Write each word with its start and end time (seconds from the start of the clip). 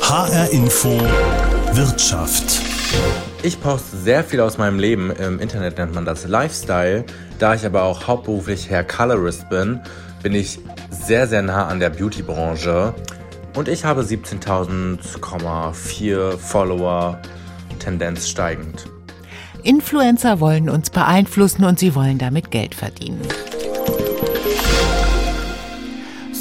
HR 0.00 0.52
Info 0.52 0.90
Wirtschaft. 1.72 2.60
Ich 3.42 3.60
poste 3.60 3.96
sehr 3.96 4.22
viel 4.22 4.40
aus 4.40 4.58
meinem 4.58 4.78
Leben. 4.78 5.10
Im 5.10 5.40
Internet 5.40 5.78
nennt 5.78 5.92
man 5.92 6.04
das 6.04 6.28
Lifestyle. 6.28 7.04
Da 7.40 7.54
ich 7.54 7.66
aber 7.66 7.82
auch 7.82 8.06
hauptberuflich 8.06 8.70
Hair 8.70 8.84
Colorist 8.84 9.48
bin, 9.48 9.80
bin 10.22 10.36
ich 10.36 10.60
sehr, 10.90 11.26
sehr 11.26 11.42
nah 11.42 11.66
an 11.66 11.80
der 11.80 11.90
Beauty-Branche. 11.90 12.94
Und 13.56 13.66
ich 13.66 13.84
habe 13.84 14.02
17.000,4 14.02 16.38
Follower, 16.38 17.20
Tendenz 17.80 18.28
steigend. 18.28 18.86
Influencer 19.64 20.38
wollen 20.38 20.70
uns 20.70 20.90
beeinflussen 20.90 21.64
und 21.64 21.80
sie 21.80 21.96
wollen 21.96 22.18
damit 22.18 22.52
Geld 22.52 22.76
verdienen. 22.76 23.22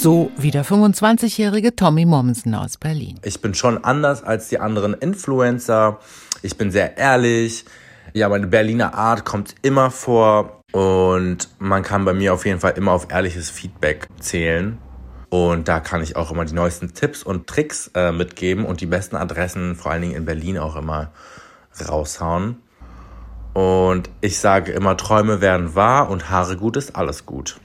So 0.04 0.34
wie 0.36 0.52
der 0.52 0.66
25-jährige 0.66 1.78
Tommy 1.78 2.04
Mommsen 2.04 2.54
aus 2.56 2.78
Berlin. 2.78 3.22
Ich 3.24 3.40
bin 3.40 3.54
schon 3.54 3.86
anders 3.86 4.22
als 4.22 4.50
die 4.50 4.60
anderen 4.60 4.96
Influencer. 4.96 5.98
Ich 6.42 6.58
bin 6.58 6.72
sehr 6.72 6.98
ehrlich. 6.98 7.64
Ja, 8.12 8.28
meine 8.28 8.48
Berliner 8.48 8.96
Art 8.96 9.24
kommt 9.24 9.56
immer 9.62 9.92
vor 9.92 10.60
und 10.74 11.48
man 11.60 11.84
kann 11.84 12.04
bei 12.04 12.12
mir 12.12 12.34
auf 12.34 12.46
jeden 12.46 12.60
Fall 12.60 12.74
immer 12.76 12.92
auf 12.92 13.12
ehrliches 13.12 13.50
Feedback 13.50 14.10
zählen. 14.20 14.78
Und 15.30 15.70
da 15.70 15.80
kann 15.80 16.04
ich 16.04 16.18
auch 16.18 16.32
immer 16.32 16.44
die 16.44 16.54
neuesten 16.54 16.94
Tipps 16.94 17.24
und 17.24 17.48
Tricks 17.48 17.90
äh, 17.96 18.12
mitgeben 18.12 18.66
und 18.66 18.82
die 18.82 18.88
besten 18.88 19.16
Adressen, 19.16 19.78
vor 19.78 19.94
allen 19.94 20.02
Dingen 20.02 20.16
in 20.16 20.26
Berlin, 20.26 20.58
auch 20.58 20.76
immer 20.76 21.14
raushauen. 21.88 22.58
Und 23.54 24.10
ich 24.20 24.38
sage 24.38 24.74
immer, 24.74 24.98
Träume 24.98 25.40
werden 25.40 25.76
wahr 25.76 26.10
und 26.10 26.30
Haare 26.30 26.58
gut 26.58 26.76
ist 26.76 26.94
alles 26.98 27.26
gut. 27.26 27.56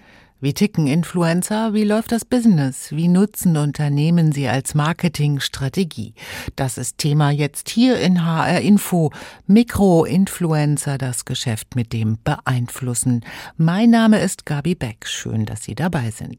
Wie 0.40 0.54
ticken 0.54 0.86
Influencer? 0.86 1.74
Wie 1.74 1.82
läuft 1.82 2.12
das 2.12 2.24
Business? 2.24 2.92
Wie 2.92 3.08
nutzen 3.08 3.56
Unternehmen 3.56 4.30
sie 4.30 4.46
als 4.46 4.72
Marketingstrategie? 4.72 6.14
Das 6.54 6.78
ist 6.78 6.98
Thema 6.98 7.32
jetzt 7.32 7.68
hier 7.68 7.98
in 7.98 8.24
HR 8.24 8.60
Info. 8.60 9.10
Mikroinfluencer, 9.48 10.96
das 10.96 11.24
Geschäft 11.24 11.74
mit 11.74 11.92
dem 11.92 12.18
Beeinflussen. 12.22 13.24
Mein 13.56 13.90
Name 13.90 14.20
ist 14.20 14.46
Gabi 14.46 14.76
Beck. 14.76 15.08
Schön, 15.08 15.44
dass 15.44 15.64
Sie 15.64 15.74
dabei 15.74 16.12
sind. 16.12 16.38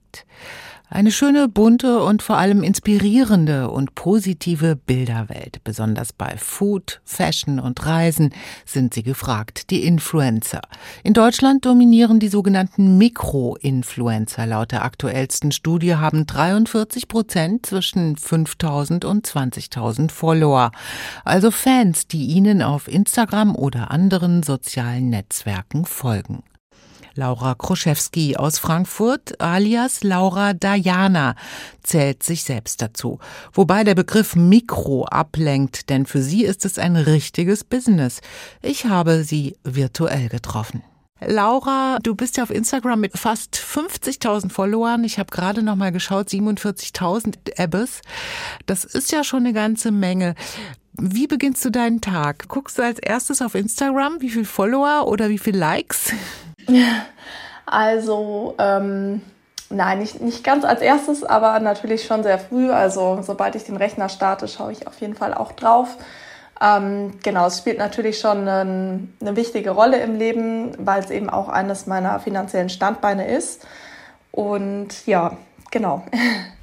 Eine 0.91 1.11
schöne, 1.11 1.47
bunte 1.47 2.01
und 2.01 2.23
vor 2.23 2.39
allem 2.39 2.63
inspirierende 2.63 3.69
und 3.69 3.93
positive 3.93 4.75
Bilderwelt. 4.75 5.63
Besonders 5.63 6.13
bei 6.13 6.35
Food, 6.35 6.99
Fashion 7.05 7.59
und 7.59 7.85
Reisen 7.85 8.33
sind 8.65 8.95
sie 8.95 9.03
gefragt, 9.03 9.69
die 9.69 9.83
Influencer. 9.83 10.61
In 11.03 11.13
Deutschland 11.13 11.63
dominieren 11.63 12.19
die 12.19 12.27
sogenannten 12.27 12.97
Mikroinfluencer. 12.97 14.47
Laut 14.47 14.71
der 14.71 14.83
aktuellsten 14.83 15.51
Studie 15.51 15.93
haben 15.93 16.25
43 16.25 17.07
Prozent 17.07 17.67
zwischen 17.67 18.17
5000 18.17 19.05
und 19.05 19.27
20.000 19.27 20.09
Follower. 20.09 20.71
Also 21.23 21.51
Fans, 21.51 22.07
die 22.07 22.25
ihnen 22.25 22.63
auf 22.63 22.87
Instagram 22.87 23.55
oder 23.55 23.91
anderen 23.91 24.41
sozialen 24.41 25.11
Netzwerken 25.11 25.85
folgen. 25.85 26.41
Laura 27.19 27.53
Kroschewski 27.53 28.37
aus 28.37 28.59
Frankfurt, 28.59 29.41
alias 29.41 30.03
Laura 30.03 30.53
Diana, 30.53 31.35
zählt 31.83 32.23
sich 32.23 32.45
selbst 32.45 32.81
dazu. 32.81 33.19
Wobei 33.51 33.83
der 33.83 33.93
Begriff 33.93 34.37
Mikro 34.37 35.03
ablenkt, 35.03 35.89
denn 35.89 36.05
für 36.05 36.21
sie 36.21 36.45
ist 36.45 36.63
es 36.63 36.79
ein 36.79 36.95
richtiges 36.95 37.65
Business. 37.65 38.21
Ich 38.61 38.85
habe 38.85 39.25
sie 39.25 39.57
virtuell 39.65 40.29
getroffen. 40.29 40.81
Laura, 41.19 41.97
du 42.01 42.15
bist 42.15 42.37
ja 42.37 42.43
auf 42.43 42.49
Instagram 42.49 43.01
mit 43.01 43.17
fast 43.17 43.55
50.000 43.57 44.49
Followern. 44.49 45.03
Ich 45.03 45.19
habe 45.19 45.29
gerade 45.29 45.61
noch 45.61 45.75
mal 45.75 45.91
geschaut, 45.91 46.29
47.000 46.29 47.59
Ebbes. 47.59 47.99
Das 48.65 48.85
ist 48.85 49.11
ja 49.11 49.25
schon 49.25 49.39
eine 49.39 49.51
ganze 49.51 49.91
Menge. 49.91 50.35
Wie 51.01 51.27
beginnst 51.27 51.63
du 51.63 51.69
deinen 51.69 52.01
Tag? 52.01 52.47
Guckst 52.49 52.77
du 52.77 52.83
als 52.83 52.99
erstes 52.99 53.41
auf 53.41 53.55
Instagram, 53.55 54.19
wie 54.19 54.29
viel 54.29 54.45
Follower 54.45 55.07
oder 55.07 55.29
wie 55.29 55.37
viel 55.37 55.57
Likes? 55.57 56.11
Also, 57.71 58.55
ähm, 58.57 59.21
nein, 59.69 59.99
nicht, 59.99 60.21
nicht 60.21 60.43
ganz 60.43 60.65
als 60.65 60.81
erstes, 60.81 61.23
aber 61.23 61.59
natürlich 61.59 62.03
schon 62.05 62.23
sehr 62.23 62.39
früh. 62.39 62.71
Also, 62.71 63.19
sobald 63.21 63.53
ich 63.53 63.63
den 63.63 63.77
Rechner 63.77 64.09
starte, 64.09 64.47
schaue 64.47 64.71
ich 64.71 64.87
auf 64.87 64.99
jeden 64.99 65.13
Fall 65.13 65.35
auch 65.35 65.51
drauf. 65.51 65.97
Ähm, 66.59 67.13
genau, 67.23 67.45
es 67.45 67.59
spielt 67.59 67.77
natürlich 67.77 68.19
schon 68.19 68.47
eine, 68.47 69.07
eine 69.21 69.35
wichtige 69.35 69.69
Rolle 69.69 69.99
im 69.99 70.15
Leben, 70.15 70.71
weil 70.79 71.03
es 71.03 71.11
eben 71.11 71.29
auch 71.29 71.47
eines 71.47 71.85
meiner 71.85 72.19
finanziellen 72.19 72.69
Standbeine 72.69 73.27
ist. 73.27 73.67
Und 74.31 75.05
ja, 75.05 75.37
genau. 75.69 76.03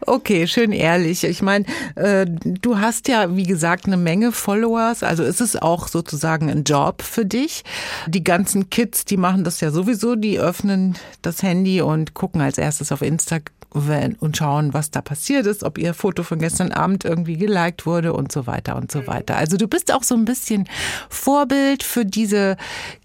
Okay, 0.00 0.46
schön 0.46 0.72
ehrlich. 0.72 1.24
Ich 1.24 1.42
meine, 1.42 1.64
äh, 1.96 2.26
du 2.26 2.78
hast 2.78 3.08
ja, 3.08 3.36
wie 3.36 3.44
gesagt, 3.44 3.86
eine 3.86 3.96
Menge 3.96 4.32
Followers. 4.32 5.02
Also 5.02 5.22
ist 5.22 5.40
es 5.40 5.56
auch 5.56 5.88
sozusagen 5.88 6.50
ein 6.50 6.64
Job 6.64 7.02
für 7.02 7.24
dich. 7.24 7.64
Die 8.06 8.24
ganzen 8.24 8.70
Kids, 8.70 9.04
die 9.04 9.16
machen 9.16 9.44
das 9.44 9.60
ja 9.60 9.70
sowieso. 9.70 10.16
Die 10.16 10.38
öffnen 10.38 10.96
das 11.22 11.42
Handy 11.42 11.80
und 11.80 12.14
gucken 12.14 12.40
als 12.40 12.58
erstes 12.58 12.92
auf 12.92 13.02
Instagram 13.02 13.57
und 13.70 14.36
schauen, 14.36 14.74
was 14.74 14.90
da 14.90 15.00
passiert 15.00 15.46
ist, 15.46 15.62
ob 15.62 15.78
ihr 15.78 15.94
Foto 15.94 16.22
von 16.22 16.38
gestern 16.38 16.72
Abend 16.72 17.04
irgendwie 17.04 17.36
geliked 17.36 17.86
wurde 17.86 18.12
und 18.12 18.32
so 18.32 18.46
weiter 18.46 18.76
und 18.76 18.90
so 18.90 19.06
weiter. 19.06 19.36
Also 19.36 19.56
du 19.56 19.68
bist 19.68 19.92
auch 19.92 20.02
so 20.02 20.14
ein 20.14 20.24
bisschen 20.24 20.68
Vorbild 21.08 21.82
für 21.82 22.04
diese 22.04 22.56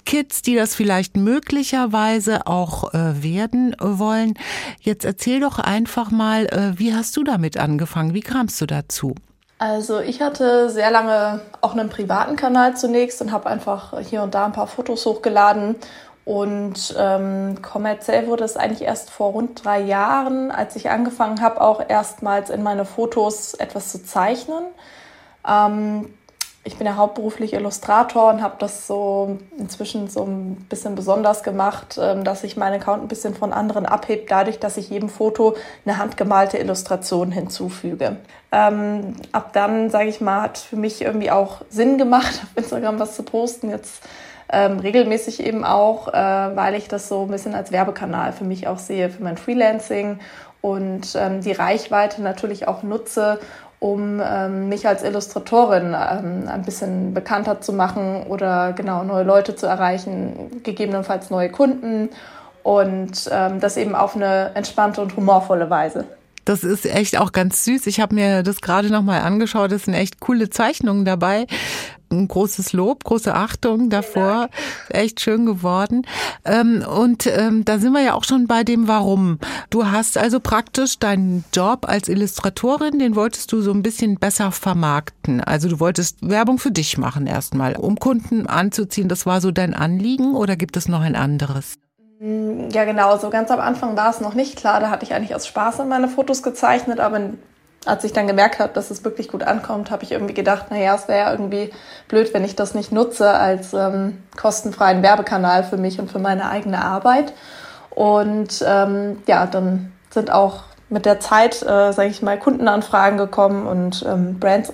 Kids, 0.05 0.41
die 0.41 0.55
das 0.55 0.75
vielleicht 0.75 1.17
möglicherweise 1.17 2.47
auch 2.47 2.93
äh, 2.93 3.23
werden 3.23 3.75
wollen. 3.79 4.35
Jetzt 4.79 5.05
erzähl 5.05 5.39
doch 5.39 5.59
einfach 5.59 6.11
mal, 6.11 6.45
äh, 6.47 6.79
wie 6.79 6.93
hast 6.93 7.15
du 7.17 7.23
damit 7.23 7.57
angefangen? 7.57 8.13
Wie 8.13 8.21
kamst 8.21 8.59
du 8.61 8.65
dazu? 8.65 9.15
Also 9.59 9.99
ich 9.99 10.21
hatte 10.21 10.69
sehr 10.69 10.91
lange 10.91 11.39
auch 11.61 11.73
einen 11.73 11.89
privaten 11.89 12.35
Kanal 12.35 12.75
zunächst 12.75 13.21
und 13.21 13.31
habe 13.31 13.47
einfach 13.47 13.97
hier 14.01 14.21
und 14.23 14.33
da 14.35 14.45
ein 14.45 14.51
paar 14.51 14.67
Fotos 14.67 15.05
hochgeladen 15.05 15.75
und 16.25 16.95
ähm, 16.97 17.61
kommerziell 17.61 18.27
wurde 18.27 18.45
es 18.45 18.55
eigentlich 18.55 18.83
erst 18.83 19.09
vor 19.09 19.31
rund 19.31 19.63
drei 19.63 19.81
Jahren, 19.81 20.51
als 20.51 20.75
ich 20.75 20.89
angefangen 20.89 21.41
habe, 21.41 21.59
auch 21.59 21.81
erstmals 21.87 22.49
in 22.49 22.63
meine 22.63 22.85
Fotos 22.85 23.53
etwas 23.55 23.91
zu 23.91 24.03
zeichnen. 24.03 24.63
Ähm, 25.45 26.13
ich 26.65 26.77
bin 26.77 26.87
ja 26.87 26.95
hauptberuflich 26.95 27.53
Illustrator 27.53 28.29
und 28.29 28.41
habe 28.41 28.55
das 28.57 28.87
so 28.87 29.37
inzwischen 29.57 30.07
so 30.07 30.23
ein 30.23 30.55
bisschen 30.69 30.95
besonders 30.95 31.43
gemacht, 31.43 31.99
ähm, 32.01 32.23
dass 32.23 32.45
ich 32.45 32.55
meinen 32.55 32.79
Account 32.79 33.03
ein 33.03 33.09
bisschen 33.09 33.35
von 33.35 33.51
anderen 33.51 33.85
abhebt, 33.85 34.31
dadurch, 34.31 34.59
dass 34.59 34.77
ich 34.77 34.89
jedem 34.89 35.09
Foto 35.09 35.57
eine 35.85 35.97
handgemalte 35.97 36.57
Illustration 36.57 37.33
hinzufüge. 37.33 38.15
Ähm, 38.53 39.15
ab 39.33 39.51
dann, 39.51 39.89
sage 39.89 40.07
ich 40.07 40.21
mal, 40.21 40.41
hat 40.41 40.57
für 40.57 40.77
mich 40.77 41.01
irgendwie 41.01 41.31
auch 41.31 41.63
Sinn 41.69 41.97
gemacht, 41.97 42.43
auf 42.43 42.49
Instagram 42.55 42.97
was 42.97 43.17
zu 43.17 43.23
posten. 43.23 43.69
Jetzt 43.69 44.01
ähm, 44.53 44.79
regelmäßig 44.79 45.43
eben 45.45 45.65
auch, 45.65 46.07
äh, 46.07 46.13
weil 46.13 46.75
ich 46.75 46.87
das 46.87 47.09
so 47.09 47.23
ein 47.23 47.29
bisschen 47.29 47.55
als 47.55 47.71
Werbekanal 47.71 48.31
für 48.31 48.45
mich 48.45 48.67
auch 48.67 48.79
sehe, 48.79 49.09
für 49.09 49.23
mein 49.23 49.37
Freelancing 49.37 50.19
und 50.61 51.15
ähm, 51.15 51.41
die 51.41 51.51
Reichweite 51.51 52.21
natürlich 52.21 52.67
auch 52.67 52.83
nutze, 52.83 53.39
um 53.79 54.21
ähm, 54.23 54.69
mich 54.69 54.87
als 54.87 55.03
Illustratorin 55.03 55.87
ähm, 55.87 56.47
ein 56.47 56.61
bisschen 56.63 57.13
bekannter 57.13 57.59
zu 57.59 57.73
machen 57.73 58.23
oder 58.29 58.71
genau 58.71 59.03
neue 59.03 59.23
Leute 59.23 59.55
zu 59.57 59.65
erreichen, 59.65 60.61
gegebenenfalls 60.63 61.29
neue 61.29 61.49
Kunden 61.49 62.09
und 62.63 63.29
ähm, 63.29 63.59
das 63.59 63.75
eben 63.75 63.93
auf 63.93 64.15
eine 64.15 64.51
entspannte 64.55 65.01
und 65.01 65.17
humorvolle 65.17 65.69
Weise. 65.69 66.05
Das 66.45 66.63
ist 66.63 66.85
echt 66.85 67.17
auch 67.17 67.31
ganz 67.31 67.63
süß. 67.65 67.87
Ich 67.87 67.99
habe 67.99 68.15
mir 68.15 68.43
das 68.43 68.61
gerade 68.61 68.89
noch 68.89 69.01
mal 69.01 69.21
angeschaut. 69.21 69.71
Es 69.71 69.85
sind 69.85 69.93
echt 69.93 70.19
coole 70.19 70.49
Zeichnungen 70.49 71.05
dabei. 71.05 71.47
Ein 72.11 72.27
großes 72.27 72.73
Lob, 72.73 73.03
große 73.05 73.33
Achtung 73.33 73.89
davor. 73.89 74.49
Echt 74.89 75.21
schön 75.21 75.45
geworden. 75.45 76.05
Ähm, 76.45 76.83
und 76.83 77.25
ähm, 77.27 77.65
da 77.65 77.79
sind 77.79 77.93
wir 77.93 78.01
ja 78.01 78.13
auch 78.13 78.23
schon 78.23 78.45
bei 78.45 78.63
dem 78.63 78.87
Warum. 78.87 79.39
Du 79.69 79.87
hast 79.87 80.17
also 80.17 80.39
praktisch 80.39 80.99
deinen 80.99 81.43
Job 81.53 81.87
als 81.87 82.09
Illustratorin, 82.09 82.99
den 82.99 83.15
wolltest 83.15 83.51
du 83.51 83.61
so 83.61 83.71
ein 83.71 83.81
bisschen 83.81 84.17
besser 84.19 84.51
vermarkten. 84.51 85.41
Also 85.41 85.69
du 85.69 85.79
wolltest 85.79 86.17
Werbung 86.21 86.59
für 86.59 86.71
dich 86.71 86.97
machen 86.97 87.25
erstmal, 87.25 87.75
um 87.75 87.97
Kunden 87.97 88.45
anzuziehen. 88.45 89.07
Das 89.07 89.25
war 89.25 89.41
so 89.41 89.51
dein 89.51 89.73
Anliegen 89.73 90.35
oder 90.35 90.55
gibt 90.55 90.77
es 90.77 90.87
noch 90.87 91.01
ein 91.01 91.15
anderes? 91.15 91.75
Ja, 92.25 92.85
genau. 92.85 93.17
So 93.17 93.29
ganz 93.29 93.51
am 93.51 93.59
Anfang 93.59 93.97
war 93.97 94.09
es 94.09 94.21
noch 94.21 94.33
nicht 94.33 94.55
klar. 94.57 94.79
Da 94.79 94.89
hatte 94.89 95.03
ich 95.03 95.13
eigentlich 95.13 95.35
aus 95.35 95.45
Spaß 95.45 95.79
in 95.79 95.89
meine 95.89 96.07
Fotos 96.07 96.41
gezeichnet, 96.41 97.01
aber 97.01 97.19
als 97.85 98.05
ich 98.05 98.13
dann 98.13 98.27
gemerkt 98.27 98.59
habe, 98.59 98.71
dass 98.71 98.91
es 98.91 99.03
wirklich 99.03 99.27
gut 99.27 99.43
ankommt, 99.43 99.91
habe 99.91 100.03
ich 100.03 100.13
irgendwie 100.13 100.33
gedacht, 100.33 100.71
naja, 100.71 100.95
es 100.95 101.09
wäre 101.09 101.31
irgendwie 101.31 101.71
blöd, 102.07 102.33
wenn 102.33 102.45
ich 102.45 102.55
das 102.55 102.75
nicht 102.75 102.93
nutze 102.93 103.29
als 103.29 103.73
ähm, 103.73 104.19
kostenfreien 104.37 105.03
Werbekanal 105.03 105.65
für 105.65 105.75
mich 105.75 105.99
und 105.99 106.09
für 106.09 106.19
meine 106.19 106.49
eigene 106.49 106.81
Arbeit. 106.85 107.33
Und 107.89 108.63
ähm, 108.65 109.21
ja, 109.27 109.45
dann 109.45 109.91
sind 110.09 110.31
auch 110.31 110.63
mit 110.93 111.05
der 111.05 111.19
Zeit, 111.19 111.61
äh, 111.63 111.91
sage 111.91 112.09
ich 112.09 112.21
mal, 112.21 112.37
Kundenanfragen 112.37 113.17
gekommen 113.17 113.65
und 113.65 114.05
ähm, 114.07 114.39
Brands 114.39 114.71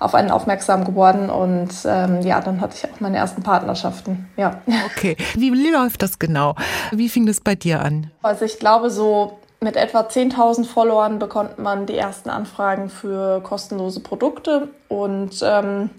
auf 0.00 0.14
einen 0.14 0.30
aufmerksam 0.30 0.84
geworden 0.84 1.30
und 1.30 1.70
ähm, 1.84 2.22
ja, 2.22 2.40
dann 2.40 2.60
hatte 2.60 2.74
ich 2.76 2.90
auch 2.90 3.00
meine 3.00 3.18
ersten 3.18 3.42
Partnerschaften. 3.42 4.28
Ja. 4.36 4.60
Okay. 4.86 5.16
Wie 5.34 5.50
läuft 5.70 6.02
das 6.02 6.18
genau? 6.18 6.54
Wie 6.90 7.08
fing 7.08 7.26
das 7.26 7.40
bei 7.40 7.54
dir 7.54 7.80
an? 7.80 8.10
Also 8.22 8.44
ich 8.44 8.58
glaube, 8.58 8.90
so 8.90 9.38
mit 9.60 9.76
etwa 9.76 10.00
10.000 10.00 10.66
Followern 10.66 11.18
bekommt 11.18 11.58
man 11.58 11.86
die 11.86 11.96
ersten 11.96 12.30
Anfragen 12.30 12.88
für 12.88 13.40
kostenlose 13.42 14.00
Produkte 14.00 14.68
und 14.88 15.40
ähm, 15.42 15.90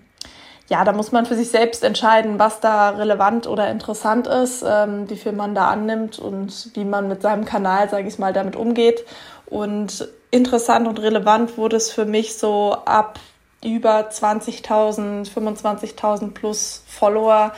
ja, 0.72 0.86
da 0.86 0.94
muss 0.94 1.12
man 1.12 1.26
für 1.26 1.36
sich 1.36 1.50
selbst 1.50 1.84
entscheiden, 1.84 2.40
was 2.40 2.62
da 2.62 2.92
relevant 2.92 3.46
oder 3.46 3.70
interessant 3.70 4.26
ist, 4.26 4.64
ähm, 4.66 5.10
wie 5.10 5.18
viel 5.18 5.34
man 5.34 5.54
da 5.54 5.68
annimmt 5.68 6.18
und 6.18 6.72
wie 6.76 6.86
man 6.86 7.10
mit 7.10 7.22
seinem 7.22 7.44
Kanal, 7.44 7.90
sage 7.90 8.08
ich 8.08 8.18
mal, 8.20 8.32
damit 8.32 8.56
umgeht. 8.56 9.06
Und 9.52 10.08
interessant 10.32 10.88
und 10.88 11.00
relevant 11.00 11.58
wurde 11.58 11.76
es 11.76 11.92
für 11.92 12.06
mich 12.06 12.36
so 12.36 12.76
ab 12.86 13.20
über 13.64 14.10
20.000, 14.10 15.32
25.000 15.32 16.32
plus 16.32 16.84
Follower, 16.88 17.52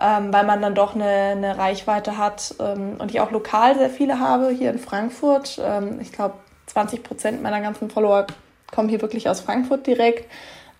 ähm, 0.00 0.32
weil 0.32 0.46
man 0.46 0.62
dann 0.62 0.76
doch 0.76 0.94
eine, 0.94 1.04
eine 1.04 1.58
Reichweite 1.58 2.16
hat 2.18 2.54
ähm, 2.60 2.96
und 2.98 3.10
ich 3.10 3.20
auch 3.20 3.32
lokal 3.32 3.76
sehr 3.76 3.90
viele 3.90 4.20
habe 4.20 4.50
hier 4.50 4.70
in 4.70 4.78
Frankfurt. 4.78 5.60
Ähm, 5.60 5.98
ich 6.00 6.12
glaube, 6.12 6.34
20 6.66 7.02
Prozent 7.02 7.42
meiner 7.42 7.60
ganzen 7.60 7.90
Follower 7.90 8.28
kommen 8.70 8.88
hier 8.88 9.02
wirklich 9.02 9.28
aus 9.28 9.40
Frankfurt 9.40 9.88
direkt 9.88 10.30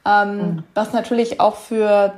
ähm, 0.04 0.36
mhm. 0.36 0.64
was 0.74 0.92
natürlich 0.92 1.40
auch 1.40 1.56
für 1.56 2.14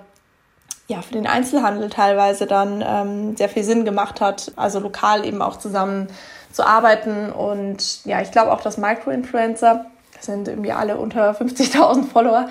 ja, 0.92 1.00
für 1.00 1.14
den 1.14 1.26
Einzelhandel 1.26 1.88
teilweise 1.88 2.46
dann 2.46 2.84
ähm, 2.86 3.36
sehr 3.36 3.48
viel 3.48 3.64
Sinn 3.64 3.86
gemacht 3.86 4.20
hat, 4.20 4.52
also 4.56 4.78
lokal 4.78 5.24
eben 5.24 5.40
auch 5.40 5.56
zusammen 5.56 6.08
zu 6.52 6.66
arbeiten. 6.66 7.32
Und 7.32 8.04
ja, 8.04 8.20
ich 8.20 8.30
glaube 8.30 8.52
auch, 8.52 8.60
dass 8.60 8.76
Micro-Influencer, 8.76 9.86
das 10.14 10.26
sind 10.26 10.48
irgendwie 10.48 10.72
alle 10.72 10.98
unter 10.98 11.32
50.000 11.32 12.04
Follower, 12.04 12.48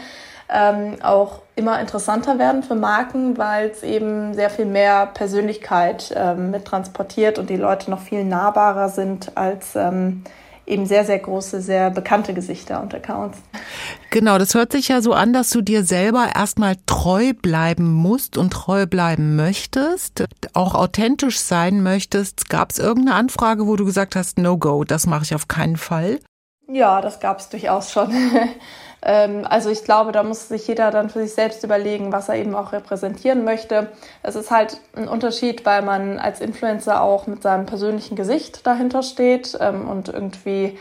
ähm, 0.51 0.97
auch 1.03 1.43
immer 1.55 1.79
interessanter 1.79 2.39
werden 2.39 2.63
für 2.63 2.73
Marken, 2.73 3.37
weil 3.37 3.69
es 3.69 3.83
eben 3.83 4.33
sehr 4.33 4.49
viel 4.49 4.65
mehr 4.65 5.05
Persönlichkeit 5.05 6.11
ähm, 6.15 6.49
mit 6.49 6.65
transportiert 6.65 7.37
und 7.37 7.49
die 7.49 7.57
Leute 7.57 7.91
noch 7.91 8.01
viel 8.01 8.25
nahbarer 8.25 8.89
sind 8.89 9.37
als 9.37 9.75
ähm, 9.75 10.23
eben 10.71 10.85
sehr, 10.85 11.05
sehr 11.05 11.19
große, 11.19 11.61
sehr 11.61 11.91
bekannte 11.91 12.33
Gesichter 12.33 12.81
und 12.81 12.95
Accounts. 12.95 13.37
Genau, 14.09 14.37
das 14.37 14.55
hört 14.55 14.71
sich 14.71 14.87
ja 14.87 15.01
so 15.01 15.13
an, 15.13 15.33
dass 15.33 15.49
du 15.49 15.61
dir 15.61 15.83
selber 15.83 16.29
erstmal 16.35 16.75
treu 16.85 17.33
bleiben 17.33 17.91
musst 17.91 18.37
und 18.37 18.51
treu 18.51 18.85
bleiben 18.85 19.35
möchtest, 19.35 20.25
auch 20.53 20.73
authentisch 20.73 21.39
sein 21.39 21.83
möchtest. 21.83 22.49
Gab 22.49 22.71
es 22.71 22.79
irgendeine 22.79 23.17
Anfrage, 23.17 23.67
wo 23.67 23.75
du 23.75 23.85
gesagt 23.85 24.15
hast, 24.15 24.37
no 24.37 24.57
go, 24.57 24.83
das 24.83 25.05
mache 25.05 25.23
ich 25.23 25.35
auf 25.35 25.47
keinen 25.47 25.77
Fall? 25.77 26.19
Ja, 26.73 27.01
das 27.01 27.19
gab 27.19 27.39
es 27.39 27.49
durchaus 27.49 27.91
schon. 27.91 28.11
Ähm, 29.03 29.47
also 29.49 29.71
ich 29.71 29.83
glaube, 29.83 30.11
da 30.11 30.21
muss 30.21 30.47
sich 30.47 30.67
jeder 30.67 30.91
dann 30.91 31.09
für 31.09 31.23
sich 31.23 31.33
selbst 31.33 31.63
überlegen, 31.63 32.11
was 32.11 32.29
er 32.29 32.35
eben 32.35 32.53
auch 32.53 32.71
repräsentieren 32.71 33.43
möchte. 33.43 33.87
Es 34.21 34.35
ist 34.35 34.51
halt 34.51 34.79
ein 34.95 35.07
Unterschied, 35.07 35.65
weil 35.65 35.81
man 35.81 36.19
als 36.19 36.39
Influencer 36.39 37.01
auch 37.01 37.25
mit 37.25 37.41
seinem 37.41 37.65
persönlichen 37.65 38.15
Gesicht 38.15 38.67
dahinter 38.67 39.01
steht 39.01 39.57
ähm, 39.59 39.89
und 39.89 40.09
irgendwie 40.09 40.77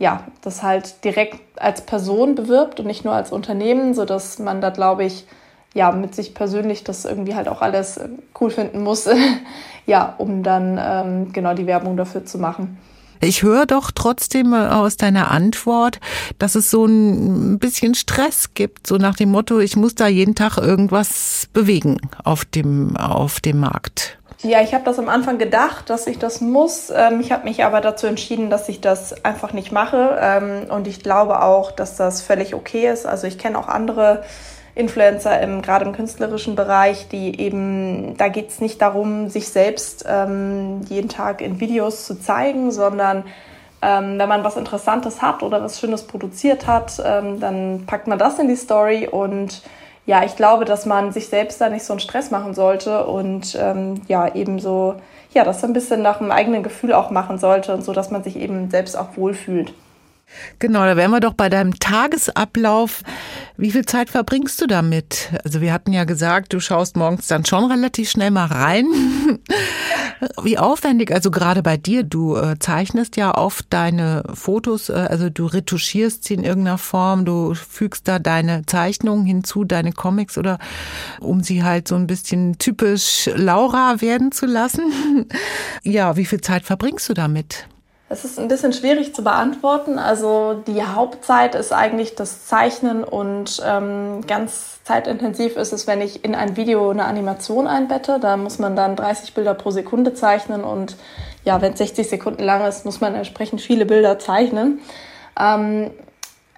ja, 0.00 0.24
das 0.42 0.64
halt 0.64 1.04
direkt 1.04 1.38
als 1.60 1.82
Person 1.82 2.34
bewirbt 2.34 2.80
und 2.80 2.86
nicht 2.86 3.04
nur 3.04 3.14
als 3.14 3.30
Unternehmen, 3.30 3.94
so 3.94 4.04
dass 4.04 4.40
man 4.40 4.60
da 4.60 4.70
glaube 4.70 5.04
ich 5.04 5.24
ja 5.72 5.92
mit 5.92 6.12
sich 6.16 6.34
persönlich 6.34 6.82
das 6.82 7.04
irgendwie 7.04 7.36
halt 7.36 7.46
auch 7.46 7.62
alles 7.62 8.00
cool 8.40 8.50
finden 8.50 8.82
muss, 8.82 9.08
ja, 9.86 10.14
um 10.18 10.42
dann 10.42 10.76
ähm, 10.82 11.32
genau 11.32 11.54
die 11.54 11.68
Werbung 11.68 11.96
dafür 11.96 12.24
zu 12.24 12.38
machen. 12.38 12.78
Ich 13.20 13.42
höre 13.42 13.66
doch 13.66 13.90
trotzdem 13.90 14.54
aus 14.54 14.96
deiner 14.96 15.30
Antwort, 15.30 16.00
dass 16.38 16.54
es 16.54 16.70
so 16.70 16.86
ein 16.86 17.58
bisschen 17.58 17.94
Stress 17.94 18.54
gibt, 18.54 18.86
so 18.86 18.96
nach 18.96 19.16
dem 19.16 19.30
Motto, 19.30 19.58
ich 19.58 19.76
muss 19.76 19.94
da 19.94 20.06
jeden 20.06 20.34
Tag 20.34 20.56
irgendwas 20.56 21.48
bewegen 21.52 21.98
auf 22.24 22.44
dem, 22.46 22.96
auf 22.96 23.40
dem 23.40 23.60
Markt. 23.60 24.16
Ja, 24.42 24.62
ich 24.62 24.72
habe 24.72 24.84
das 24.84 24.98
am 24.98 25.10
Anfang 25.10 25.36
gedacht, 25.36 25.90
dass 25.90 26.06
ich 26.06 26.18
das 26.18 26.40
muss. 26.40 26.90
Ähm, 26.94 27.20
ich 27.20 27.30
habe 27.30 27.44
mich 27.44 27.62
aber 27.62 27.82
dazu 27.82 28.06
entschieden, 28.06 28.48
dass 28.48 28.70
ich 28.70 28.80
das 28.80 29.22
einfach 29.22 29.52
nicht 29.52 29.70
mache. 29.70 30.16
Ähm, 30.18 30.70
und 30.70 30.86
ich 30.86 31.02
glaube 31.02 31.42
auch, 31.42 31.72
dass 31.72 31.96
das 31.96 32.22
völlig 32.22 32.54
okay 32.54 32.90
ist. 32.90 33.04
Also 33.04 33.26
ich 33.26 33.36
kenne 33.36 33.58
auch 33.58 33.68
andere 33.68 34.22
Influencer 34.74 35.40
im, 35.40 35.62
gerade 35.62 35.84
im 35.84 35.92
künstlerischen 35.92 36.54
Bereich, 36.54 37.08
die 37.08 37.40
eben, 37.40 38.16
da 38.16 38.28
geht 38.28 38.50
es 38.50 38.60
nicht 38.60 38.80
darum, 38.80 39.28
sich 39.28 39.48
selbst 39.48 40.04
ähm, 40.08 40.82
jeden 40.88 41.08
Tag 41.08 41.40
in 41.40 41.60
Videos 41.60 42.06
zu 42.06 42.20
zeigen, 42.20 42.70
sondern 42.70 43.24
ähm, 43.82 44.18
wenn 44.18 44.28
man 44.28 44.44
was 44.44 44.56
Interessantes 44.56 45.22
hat 45.22 45.42
oder 45.42 45.62
was 45.62 45.80
Schönes 45.80 46.04
produziert 46.04 46.66
hat, 46.66 47.02
ähm, 47.04 47.40
dann 47.40 47.84
packt 47.86 48.06
man 48.06 48.18
das 48.18 48.38
in 48.38 48.48
die 48.48 48.56
Story 48.56 49.08
und 49.10 49.62
ja, 50.06 50.24
ich 50.24 50.36
glaube, 50.36 50.64
dass 50.64 50.86
man 50.86 51.12
sich 51.12 51.28
selbst 51.28 51.60
da 51.60 51.68
nicht 51.68 51.84
so 51.84 51.92
einen 51.92 52.00
Stress 52.00 52.30
machen 52.30 52.54
sollte 52.54 53.06
und 53.06 53.56
ähm, 53.60 54.02
ja, 54.08 54.34
eben 54.34 54.58
so, 54.58 54.96
ja, 55.32 55.44
das 55.44 55.62
ein 55.62 55.72
bisschen 55.72 56.02
nach 56.02 56.18
dem 56.18 56.30
eigenen 56.30 56.62
Gefühl 56.62 56.94
auch 56.94 57.10
machen 57.10 57.38
sollte 57.38 57.72
und 57.74 57.84
so, 57.84 57.92
dass 57.92 58.10
man 58.10 58.22
sich 58.22 58.36
eben 58.36 58.70
selbst 58.70 58.96
auch 58.96 59.16
wohlfühlt. 59.16 59.72
Genau, 60.58 60.80
da 60.84 60.96
wären 60.96 61.10
wir 61.10 61.20
doch 61.20 61.34
bei 61.34 61.48
deinem 61.48 61.78
Tagesablauf. 61.78 63.02
Wie 63.56 63.70
viel 63.70 63.84
Zeit 63.84 64.10
verbringst 64.10 64.60
du 64.60 64.66
damit? 64.66 65.30
Also 65.44 65.60
wir 65.60 65.72
hatten 65.72 65.92
ja 65.92 66.04
gesagt, 66.04 66.52
du 66.52 66.60
schaust 66.60 66.96
morgens 66.96 67.26
dann 67.26 67.44
schon 67.44 67.70
relativ 67.70 68.10
schnell 68.10 68.30
mal 68.30 68.46
rein. 68.46 68.86
Wie 70.42 70.58
aufwendig, 70.58 71.12
also 71.12 71.30
gerade 71.30 71.62
bei 71.62 71.76
dir, 71.76 72.02
du 72.02 72.36
äh, 72.36 72.58
zeichnest 72.58 73.16
ja 73.16 73.34
oft 73.34 73.66
deine 73.70 74.22
Fotos, 74.34 74.88
äh, 74.88 74.92
also 74.92 75.30
du 75.30 75.46
retuschierst 75.46 76.24
sie 76.24 76.34
in 76.34 76.44
irgendeiner 76.44 76.78
Form, 76.78 77.24
du 77.24 77.54
fügst 77.54 78.06
da 78.06 78.18
deine 78.18 78.66
Zeichnungen 78.66 79.24
hinzu, 79.24 79.64
deine 79.64 79.92
Comics 79.92 80.36
oder 80.36 80.58
um 81.20 81.42
sie 81.42 81.64
halt 81.64 81.88
so 81.88 81.94
ein 81.94 82.06
bisschen 82.06 82.58
typisch 82.58 83.30
Laura 83.34 84.00
werden 84.00 84.30
zu 84.30 84.46
lassen. 84.46 85.26
ja, 85.82 86.16
wie 86.16 86.26
viel 86.26 86.40
Zeit 86.40 86.64
verbringst 86.64 87.08
du 87.08 87.14
damit? 87.14 87.66
Es 88.12 88.24
ist 88.24 88.40
ein 88.40 88.48
bisschen 88.48 88.72
schwierig 88.72 89.14
zu 89.14 89.22
beantworten. 89.22 90.00
Also 90.00 90.54
die 90.66 90.82
Hauptzeit 90.82 91.54
ist 91.54 91.72
eigentlich 91.72 92.16
das 92.16 92.44
Zeichnen 92.44 93.04
und 93.04 93.62
ähm, 93.64 94.26
ganz 94.26 94.82
zeitintensiv 94.82 95.56
ist 95.56 95.72
es, 95.72 95.86
wenn 95.86 96.00
ich 96.00 96.24
in 96.24 96.34
ein 96.34 96.56
Video 96.56 96.90
eine 96.90 97.04
Animation 97.04 97.68
einbette. 97.68 98.18
Da 98.18 98.36
muss 98.36 98.58
man 98.58 98.74
dann 98.74 98.96
30 98.96 99.32
Bilder 99.32 99.54
pro 99.54 99.70
Sekunde 99.70 100.12
zeichnen 100.12 100.64
und 100.64 100.96
ja, 101.44 101.62
wenn 101.62 101.74
es 101.74 101.78
60 101.78 102.08
Sekunden 102.08 102.42
lang 102.42 102.64
ist, 102.66 102.84
muss 102.84 103.00
man 103.00 103.14
entsprechend 103.14 103.60
viele 103.60 103.86
Bilder 103.86 104.18
zeichnen. 104.18 104.80
Ähm, 105.38 105.92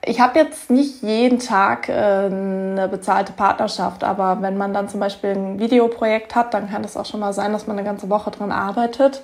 ich 0.02 0.20
habe 0.20 0.38
jetzt 0.38 0.70
nicht 0.70 1.02
jeden 1.02 1.38
Tag 1.38 1.90
äh, 1.90 1.93
eine 1.93 2.88
bezahlte 2.90 3.34
Partnerschaft, 3.34 4.05
aber 4.05 4.40
wenn 4.40 4.56
man 4.56 4.72
dann 4.72 4.88
zum 4.88 5.00
Beispiel 5.00 5.32
ein 5.32 5.58
Videoprojekt 5.58 6.34
hat, 6.34 6.55
dann 6.55 6.70
kann 6.70 6.82
es 6.82 6.96
auch 6.96 7.05
schon 7.05 7.20
mal 7.20 7.34
sein, 7.34 7.52
dass 7.52 7.66
man 7.66 7.76
eine 7.76 7.87
ganze 7.87 8.08
Woche 8.08 8.31
dran 8.31 8.52
arbeitet, 8.52 9.20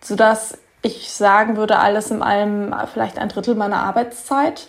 sodass 0.00 0.56
ich 0.84 1.12
sagen 1.12 1.56
würde, 1.56 1.78
alles 1.78 2.10
in 2.10 2.22
allem 2.22 2.74
vielleicht 2.92 3.18
ein 3.18 3.28
Drittel 3.28 3.54
meiner 3.54 3.78
Arbeitszeit. 3.78 4.68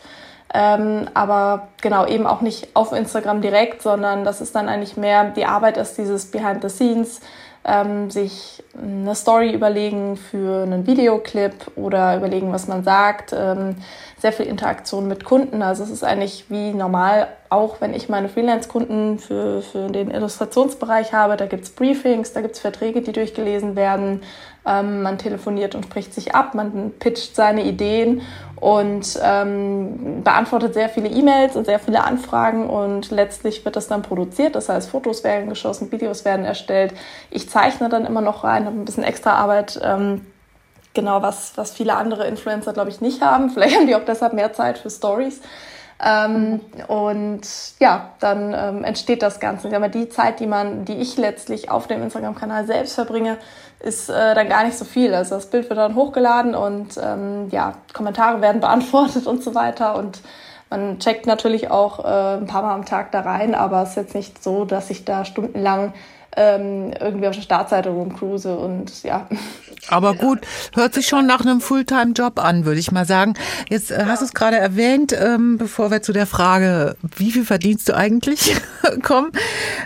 Ähm, 0.54 1.08
aber 1.14 1.70
genau, 1.82 2.06
eben 2.06 2.28
auch 2.28 2.42
nicht 2.42 2.70
auf 2.76 2.92
Instagram 2.92 3.42
direkt, 3.42 3.82
sondern 3.82 4.24
das 4.24 4.42
ist 4.42 4.56
dann 4.56 4.70
eigentlich 4.70 4.96
mehr, 4.96 5.26
die 5.32 5.46
Arbeit 5.46 5.78
ist 5.78 5.98
dieses 5.98 6.32
Behind 6.32 6.62
the 6.62 6.70
Scenes, 6.70 7.20
ähm, 7.66 8.12
sich 8.12 8.64
eine 8.78 9.16
Story 9.16 9.52
überlegen 9.52 10.18
für 10.18 10.64
einen 10.64 10.86
Videoclip 10.86 11.72
oder 11.76 12.16
überlegen, 12.16 12.52
was 12.54 12.68
man 12.68 12.84
sagt. 12.84 13.34
Ähm, 13.34 13.78
sehr 14.20 14.32
viel 14.32 14.46
Interaktion 14.46 15.08
mit 15.08 15.24
Kunden. 15.24 15.62
Also 15.62 15.84
es 15.84 15.90
ist 15.90 16.04
eigentlich 16.04 16.46
wie 16.50 16.74
normal, 16.74 17.28
auch 17.50 17.82
wenn 17.82 17.94
ich 17.94 18.08
meine 18.08 18.30
Freelance-Kunden 18.30 19.20
für, 19.20 19.62
für 19.62 19.88
den 19.90 20.12
Illustrationsbereich 20.12 21.14
habe. 21.14 21.38
Da 21.38 21.48
gibt's 21.48 21.72
Briefings, 21.72 22.34
da 22.34 22.42
gibt's 22.42 22.60
Verträge, 22.60 23.02
die 23.02 23.12
durchgelesen 23.12 23.76
werden. 23.76 24.22
Ähm, 24.66 25.02
man 25.02 25.18
telefoniert 25.18 25.76
und 25.76 25.86
spricht 25.86 26.14
sich 26.14 26.34
ab, 26.34 26.56
man 26.56 26.92
pitcht 26.98 27.36
seine 27.36 27.64
Ideen 27.64 28.22
und 28.58 29.20
ähm, 29.22 30.24
beantwortet 30.24 30.74
sehr 30.74 30.90
viele 30.90 31.10
E-Mails 31.10 31.56
und 31.56 31.66
sehr 31.66 31.80
viele 31.80 32.04
Anfragen 32.04 32.70
und 32.70 33.12
letztlich 33.12 33.66
wird 33.66 33.76
das 33.76 33.88
dann 33.88 34.02
produziert. 34.02 34.56
Das 34.56 34.70
heißt, 34.70 34.90
Fotos 34.90 35.24
werden 35.24 35.50
geschossen, 35.50 35.92
Videos 35.92 36.26
werden 36.26 36.46
erstellt. 36.46 36.94
Ich 37.32 37.50
zeichne 37.50 37.90
dann 37.90 38.06
immer 38.06 38.22
noch 38.22 38.44
rein, 38.44 38.66
habe 38.66 38.78
ein 38.78 38.86
bisschen 38.86 39.04
extra 39.04 39.34
Arbeit. 39.34 39.80
Ähm, 39.84 40.26
genau, 40.94 41.22
was, 41.22 41.54
was 41.58 41.72
viele 41.72 41.96
andere 41.96 42.28
Influencer, 42.28 42.74
glaube 42.74 42.90
ich, 42.90 43.02
nicht 43.02 43.22
haben. 43.22 43.50
Vielleicht 43.50 43.76
haben 43.76 43.88
die 43.88 43.96
auch 43.96 44.06
deshalb 44.06 44.34
mehr 44.34 44.54
Zeit 44.54 44.78
für 44.78 44.90
Stories. 44.90 45.42
Ähm, 46.04 46.60
und 46.88 47.42
ja, 47.80 48.12
dann 48.20 48.54
ähm, 48.54 48.84
entsteht 48.84 49.22
das 49.22 49.40
Ganze. 49.40 49.74
Aber 49.76 49.88
die 49.88 50.10
Zeit, 50.10 50.40
die 50.40 50.48
man, 50.48 50.86
die 50.86 50.98
ich 50.98 51.18
letztlich 51.18 51.72
auf 51.72 51.88
dem 51.88 52.04
Instagram-Kanal 52.04 52.66
selbst 52.66 52.96
verbringe, 52.96 53.38
ist 53.80 54.10
äh, 54.10 54.36
dann 54.36 54.50
gar 54.50 54.66
nicht 54.66 54.78
so 54.78 54.84
viel. 54.84 55.14
Also 55.14 55.36
das 55.36 55.50
Bild 55.50 55.70
wird 55.70 55.80
dann 55.80 55.96
hochgeladen 55.96 56.56
und 56.56 57.00
ähm, 57.02 57.50
ja, 57.50 57.74
Kommentare 57.94 58.42
werden 58.42 58.62
beantwortet 58.62 59.26
und 59.26 59.44
so 59.44 59.56
weiter. 59.56 59.96
Und 59.96 60.22
man 60.70 61.00
checkt 61.00 61.28
natürlich 61.28 61.72
auch 61.72 62.04
äh, 62.04 62.38
ein 62.38 62.48
paar 62.48 62.64
Mal 62.64 62.74
am 62.74 62.86
Tag 62.86 63.12
da 63.12 63.22
rein, 63.22 63.56
aber 63.56 63.84
es 63.84 63.90
ist 63.90 63.96
jetzt 63.96 64.16
nicht 64.16 64.44
so, 64.44 64.66
dass 64.66 64.90
ich 64.90 65.06
da 65.06 65.24
stundenlang 65.24 65.94
ähm, 66.36 66.94
irgendwie 67.00 67.28
auf 67.28 67.36
der 67.36 67.42
Startseite 67.42 67.90
rumcruise 67.90 68.56
und 68.56 69.04
ja. 69.04 69.28
Aber 69.88 70.16
gut, 70.16 70.40
hört 70.74 70.94
sich 70.94 71.08
schon 71.08 71.28
nach 71.28 71.42
einem 71.42 71.62
Fulltime-Job 71.62 72.40
an, 72.44 72.66
würde 72.66 72.80
ich 72.80 72.92
mal 72.92 73.06
sagen. 73.06 73.36
Jetzt 73.70 73.92
äh, 73.92 74.06
hast 74.08 74.22
du 74.22 74.26
es 74.26 74.34
gerade 74.34 74.58
erwähnt, 74.58 75.14
ähm, 75.14 75.58
bevor 75.58 75.92
wir 75.92 76.02
zu 76.02 76.12
der 76.12 76.26
Frage, 76.26 76.96
wie 77.16 77.32
viel 77.32 77.46
verdienst 77.46 77.88
du 77.90 77.96
eigentlich, 77.96 78.56
kommen. 79.04 79.32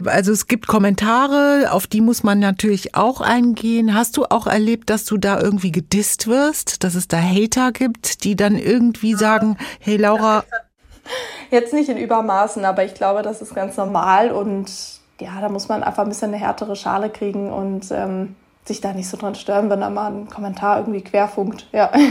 Also 0.05 0.31
es 0.31 0.47
gibt 0.47 0.67
Kommentare, 0.67 1.71
auf 1.71 1.85
die 1.85 2.01
muss 2.01 2.23
man 2.23 2.39
natürlich 2.39 2.95
auch 2.95 3.21
eingehen. 3.21 3.93
Hast 3.93 4.17
du 4.17 4.25
auch 4.25 4.47
erlebt, 4.47 4.89
dass 4.89 5.05
du 5.05 5.17
da 5.17 5.39
irgendwie 5.41 5.71
gedisst 5.71 6.27
wirst, 6.27 6.83
dass 6.83 6.95
es 6.95 7.07
da 7.07 7.17
Hater 7.17 7.71
gibt, 7.71 8.23
die 8.23 8.35
dann 8.35 8.57
irgendwie 8.57 9.15
sagen, 9.15 9.57
hey 9.79 9.97
Laura. 9.97 10.43
Jetzt 11.51 11.73
nicht 11.73 11.89
in 11.89 11.97
Übermaßen, 11.97 12.63
aber 12.63 12.85
ich 12.85 12.93
glaube, 12.93 13.23
das 13.23 13.41
ist 13.41 13.55
ganz 13.55 13.75
normal 13.75 14.31
und 14.31 14.98
ja, 15.19 15.41
da 15.41 15.49
muss 15.49 15.67
man 15.67 15.83
einfach 15.83 16.03
ein 16.03 16.09
bisschen 16.09 16.33
eine 16.33 16.37
härtere 16.37 16.75
Schale 16.75 17.09
kriegen 17.09 17.51
und 17.51 17.91
ähm, 17.91 18.35
sich 18.65 18.81
da 18.81 18.93
nicht 18.93 19.09
so 19.09 19.17
dran 19.17 19.35
stören, 19.35 19.69
wenn 19.69 19.81
da 19.81 19.89
mal 19.89 20.11
ein 20.11 20.29
Kommentar 20.29 20.79
irgendwie 20.79 21.01
querfunkt. 21.01 21.67
Ja. 21.71 21.91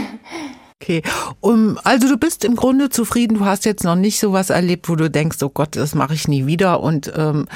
Okay, 0.81 1.01
um, 1.41 1.77
also 1.83 2.07
du 2.07 2.15
bist 2.15 2.45
im 2.45 2.55
Grunde 2.55 2.89
zufrieden. 2.89 3.39
Du 3.39 3.45
hast 3.45 3.65
jetzt 3.65 3.83
noch 3.83 3.97
nicht 3.97 4.17
so 4.17 4.31
was 4.31 4.49
erlebt, 4.49 4.87
wo 4.87 4.95
du 4.95 5.09
denkst, 5.09 5.43
oh 5.43 5.49
Gott, 5.49 5.75
das 5.75 5.93
mache 5.93 6.13
ich 6.13 6.29
nie 6.29 6.45
wieder 6.45 6.79
und 6.79 7.11
ähm, 7.17 7.49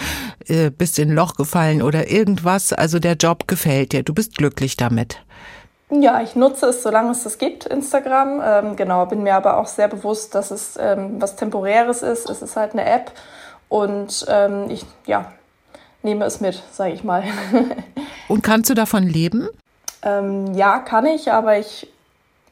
äh, 0.45 0.69
bist 0.69 1.00
in 1.00 1.12
ein 1.12 1.15
Loch 1.15 1.36
gefallen 1.36 1.81
oder 1.81 2.12
irgendwas. 2.12 2.74
Also 2.74 3.00
der 3.00 3.13
Job 3.13 3.48
gefällt 3.48 3.93
dir. 3.93 4.03
Du 4.03 4.13
bist 4.13 4.36
glücklich 4.36 4.75
damit. 4.75 5.22
Ja, 5.89 6.22
ich 6.22 6.36
nutze 6.36 6.67
es, 6.67 6.83
solange 6.83 7.12
es 7.12 7.24
das 7.24 7.38
gibt, 7.38 7.65
Instagram. 7.65 8.41
Ähm, 8.43 8.75
genau, 8.75 9.05
bin 9.05 9.24
mir 9.24 9.36
aber 9.36 9.57
auch 9.57 9.67
sehr 9.67 9.88
bewusst, 9.88 10.36
dass 10.36 10.51
es 10.51 10.77
ähm, 10.77 11.22
was 11.22 11.38
Temporäres 11.38 12.01
ist. 12.01 12.29
Es 12.29 12.41
ist 12.41 12.57
halt 12.57 12.74
eine 12.74 12.86
App 12.86 13.13
und 13.69 14.25
ähm, 14.27 14.65
ich 14.69 14.86
ja, 15.05 15.31
nehme 16.03 16.25
es 16.25 16.41
mit, 16.41 16.62
sage 16.72 16.93
ich 16.93 17.03
mal. 17.03 17.24
und 18.27 18.43
kannst 18.43 18.69
du 18.69 18.74
davon 18.74 19.03
leben? 19.03 19.50
Ähm, 20.03 20.53
ja, 20.53 20.79
kann 20.79 21.05
ich, 21.05 21.31
aber 21.31 21.57
ich 21.57 21.88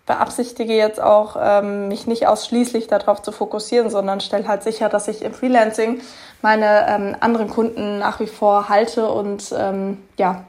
beabsichtige 0.05 0.73
jetzt 0.73 1.01
auch, 1.01 1.37
ähm, 1.39 1.87
mich 1.87 2.07
nicht 2.07 2.27
ausschließlich 2.27 2.87
darauf 2.87 3.21
zu 3.21 3.31
fokussieren, 3.31 3.89
sondern 3.89 4.19
stelle 4.19 4.47
halt 4.47 4.63
sicher, 4.63 4.89
dass 4.89 5.07
ich 5.07 5.21
im 5.21 5.33
Freelancing 5.33 6.01
meine 6.41 6.87
ähm, 6.87 7.15
anderen 7.19 7.49
Kunden 7.49 7.99
nach 7.99 8.19
wie 8.19 8.27
vor 8.27 8.67
halte 8.67 9.09
und 9.09 9.53
ähm, 9.57 9.99
ja, 10.17 10.43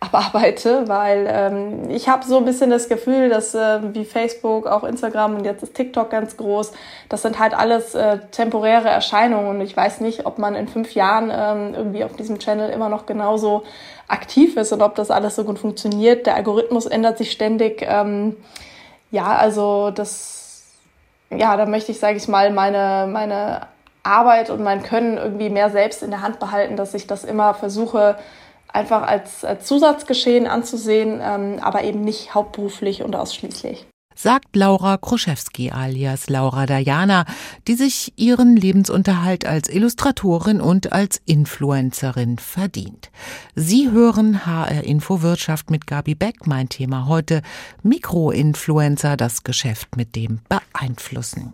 abarbeite, 0.00 0.86
weil 0.86 1.26
ähm, 1.28 1.90
ich 1.90 2.08
habe 2.08 2.24
so 2.24 2.38
ein 2.38 2.44
bisschen 2.44 2.70
das 2.70 2.88
Gefühl, 2.88 3.28
dass 3.28 3.54
äh, 3.54 3.80
wie 3.94 4.04
Facebook, 4.04 4.66
auch 4.66 4.84
Instagram 4.84 5.36
und 5.36 5.44
jetzt 5.44 5.62
ist 5.64 5.74
TikTok 5.74 6.08
ganz 6.10 6.36
groß, 6.36 6.72
das 7.08 7.22
sind 7.22 7.40
halt 7.40 7.52
alles 7.52 7.96
äh, 7.96 8.18
temporäre 8.30 8.88
Erscheinungen 8.88 9.48
und 9.48 9.60
ich 9.60 9.76
weiß 9.76 10.00
nicht, 10.00 10.24
ob 10.24 10.38
man 10.38 10.54
in 10.54 10.68
fünf 10.68 10.94
Jahren 10.94 11.32
ähm, 11.34 11.74
irgendwie 11.74 12.04
auf 12.04 12.14
diesem 12.14 12.38
Channel 12.38 12.70
immer 12.70 12.88
noch 12.88 13.06
genauso 13.06 13.64
aktiv 14.06 14.56
ist 14.56 14.72
und 14.72 14.82
ob 14.82 14.94
das 14.94 15.10
alles 15.10 15.34
so 15.34 15.42
gut 15.42 15.58
funktioniert. 15.58 16.26
Der 16.26 16.36
Algorithmus 16.36 16.86
ändert 16.86 17.18
sich 17.18 17.32
ständig. 17.32 17.82
Ähm, 17.82 18.36
ja, 19.10 19.36
also 19.36 19.90
das, 19.90 20.62
ja, 21.30 21.56
da 21.56 21.66
möchte 21.66 21.90
ich, 21.90 21.98
sage 21.98 22.18
ich 22.18 22.28
mal, 22.28 22.52
meine, 22.52 23.08
meine 23.10 23.62
Arbeit 24.04 24.50
und 24.50 24.62
mein 24.62 24.82
Können 24.84 25.18
irgendwie 25.18 25.50
mehr 25.50 25.70
selbst 25.70 26.04
in 26.04 26.10
der 26.10 26.22
Hand 26.22 26.38
behalten, 26.38 26.76
dass 26.76 26.94
ich 26.94 27.08
das 27.08 27.24
immer 27.24 27.54
versuche, 27.54 28.16
einfach 28.68 29.02
als, 29.02 29.44
als 29.44 29.66
Zusatzgeschehen 29.66 30.46
anzusehen, 30.46 31.20
ähm, 31.22 31.58
aber 31.60 31.84
eben 31.84 32.00
nicht 32.02 32.34
hauptberuflich 32.34 33.02
und 33.02 33.16
ausschließlich 33.16 33.86
sagt 34.18 34.56
Laura 34.56 34.96
Kruszewski 34.96 35.70
alias 35.70 36.28
Laura 36.28 36.66
Diana, 36.66 37.24
die 37.68 37.74
sich 37.74 38.12
ihren 38.16 38.56
Lebensunterhalt 38.56 39.46
als 39.46 39.68
Illustratorin 39.68 40.60
und 40.60 40.92
als 40.92 41.20
Influencerin 41.24 42.38
verdient. 42.38 43.10
Sie 43.54 43.90
hören 43.90 44.44
HR 44.44 44.82
Info 44.82 45.22
Wirtschaft 45.22 45.70
mit 45.70 45.86
Gabi 45.86 46.16
Beck. 46.16 46.46
Mein 46.46 46.68
Thema 46.68 47.06
heute 47.06 47.42
Mikroinfluencer, 47.84 49.16
das 49.16 49.44
Geschäft 49.44 49.96
mit 49.96 50.16
dem 50.16 50.40
beeinflussen. 50.48 51.52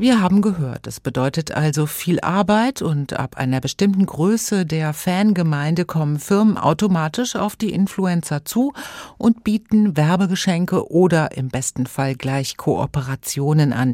Wir 0.00 0.22
haben 0.22 0.40
gehört, 0.40 0.86
es 0.86 0.98
bedeutet 0.98 1.52
also 1.52 1.84
viel 1.84 2.20
Arbeit 2.20 2.80
und 2.80 3.12
ab 3.12 3.36
einer 3.36 3.60
bestimmten 3.60 4.06
Größe 4.06 4.64
der 4.64 4.94
Fangemeinde 4.94 5.84
kommen 5.84 6.18
Firmen 6.18 6.56
automatisch 6.56 7.36
auf 7.36 7.54
die 7.54 7.74
Influencer 7.74 8.46
zu 8.46 8.72
und 9.18 9.44
bieten 9.44 9.98
Werbegeschenke 9.98 10.90
oder 10.90 11.36
im 11.36 11.48
besten 11.48 11.84
Fall 11.84 12.14
gleich 12.14 12.56
Kooperationen 12.56 13.74
an. 13.74 13.92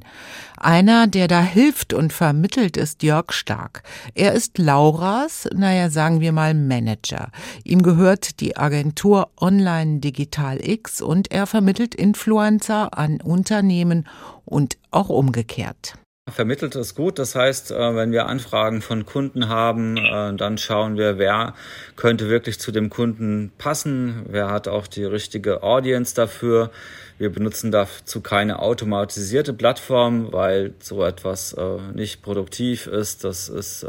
Einer, 0.57 1.09
der 1.09 1.27
da 1.27 1.41
hilft 1.41 1.93
und 1.93 2.13
vermittelt, 2.13 2.77
ist 2.77 3.03
Jörg 3.03 3.33
Stark. 3.33 3.83
Er 4.15 4.33
ist 4.33 4.59
Lauras, 4.59 5.49
naja, 5.57 5.91
sagen 5.91 6.21
wir 6.21 6.31
mal 6.31 6.55
Manager. 6.55 7.33
Ihm 7.65 7.83
gehört 7.83 8.39
die 8.39 8.57
Agentur 8.57 9.31
Online 9.41 9.99
Digital 9.99 10.61
X 10.63 11.03
und 11.03 11.33
er 11.33 11.49
vermittelt 11.49 11.97
Influencer 11.97 12.97
an 12.97 13.21
Unternehmen 13.21 14.07
und 14.47 14.79
auch 14.91 15.11
umgekehrt. 15.11 15.99
Vermittelt 16.29 16.75
ist 16.75 16.97
gut. 16.97 17.21
Das 17.21 17.37
heißt, 17.37 17.71
äh, 17.71 17.95
wenn 17.95 18.11
wir 18.11 18.27
Anfragen 18.27 18.83
von 18.83 19.07
Kunden 19.07 19.49
haben, 19.49 19.97
äh, 19.97 20.35
dann 20.35 20.59
schauen 20.59 20.97
wir, 20.97 21.19
wer 21.19 21.55
könnte 21.95 22.29
wirklich 22.29 22.59
zu 22.59 22.73
dem 22.73 22.91
Kunden 22.91 23.53
passen, 23.59 24.27
wer 24.29 24.51
hat 24.51 24.67
auch 24.67 24.89
die 24.89 25.05
richtige 25.05 25.63
Audience 25.63 26.17
dafür. 26.17 26.73
Wir 27.19 27.31
benutzen 27.31 27.71
dazu 27.71 28.23
keine 28.23 28.59
automatisierte 28.59 29.53
Plattform, 29.53 30.33
weil 30.33 30.75
so 30.81 31.05
etwas 31.05 31.53
äh, 31.53 31.79
nicht 31.95 32.23
produktiv 32.23 32.89
ist. 32.89 33.23
Das 33.23 33.49
ist, 33.49 33.87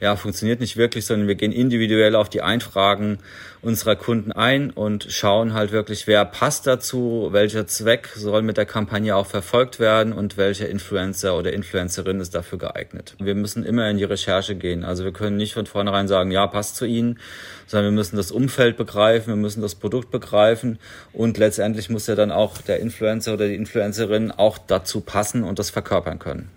ja, 0.00 0.16
funktioniert 0.16 0.60
nicht 0.60 0.76
wirklich, 0.76 1.06
sondern 1.06 1.26
wir 1.28 1.34
gehen 1.34 1.50
individuell 1.50 2.14
auf 2.14 2.28
die 2.28 2.42
Einfragen 2.42 3.18
unserer 3.64 3.96
Kunden 3.96 4.30
ein 4.30 4.70
und 4.70 5.06
schauen 5.08 5.54
halt 5.54 5.72
wirklich, 5.72 6.06
wer 6.06 6.24
passt 6.24 6.66
dazu, 6.66 7.28
welcher 7.32 7.66
Zweck 7.66 8.10
soll 8.14 8.42
mit 8.42 8.56
der 8.56 8.66
Kampagne 8.66 9.16
auch 9.16 9.26
verfolgt 9.26 9.80
werden 9.80 10.12
und 10.12 10.36
welcher 10.36 10.68
Influencer 10.68 11.36
oder 11.36 11.52
Influencerin 11.52 12.20
ist 12.20 12.34
dafür 12.34 12.58
geeignet. 12.58 13.16
Wir 13.18 13.34
müssen 13.34 13.64
immer 13.64 13.88
in 13.88 13.96
die 13.96 14.04
Recherche 14.04 14.54
gehen. 14.54 14.84
Also 14.84 15.04
wir 15.04 15.12
können 15.12 15.36
nicht 15.36 15.54
von 15.54 15.66
vornherein 15.66 16.08
sagen, 16.08 16.30
ja, 16.30 16.46
passt 16.46 16.76
zu 16.76 16.84
Ihnen, 16.84 17.18
sondern 17.66 17.92
wir 17.92 17.96
müssen 17.96 18.16
das 18.16 18.30
Umfeld 18.30 18.76
begreifen, 18.76 19.28
wir 19.28 19.36
müssen 19.36 19.62
das 19.62 19.74
Produkt 19.74 20.10
begreifen 20.10 20.78
und 21.12 21.38
letztendlich 21.38 21.88
muss 21.88 22.06
ja 22.06 22.14
dann 22.14 22.30
auch 22.30 22.58
der 22.58 22.80
Influencer 22.80 23.32
oder 23.32 23.48
die 23.48 23.54
Influencerin 23.54 24.30
auch 24.30 24.58
dazu 24.58 25.00
passen 25.00 25.42
und 25.42 25.58
das 25.58 25.70
verkörpern 25.70 26.18
können. 26.18 26.50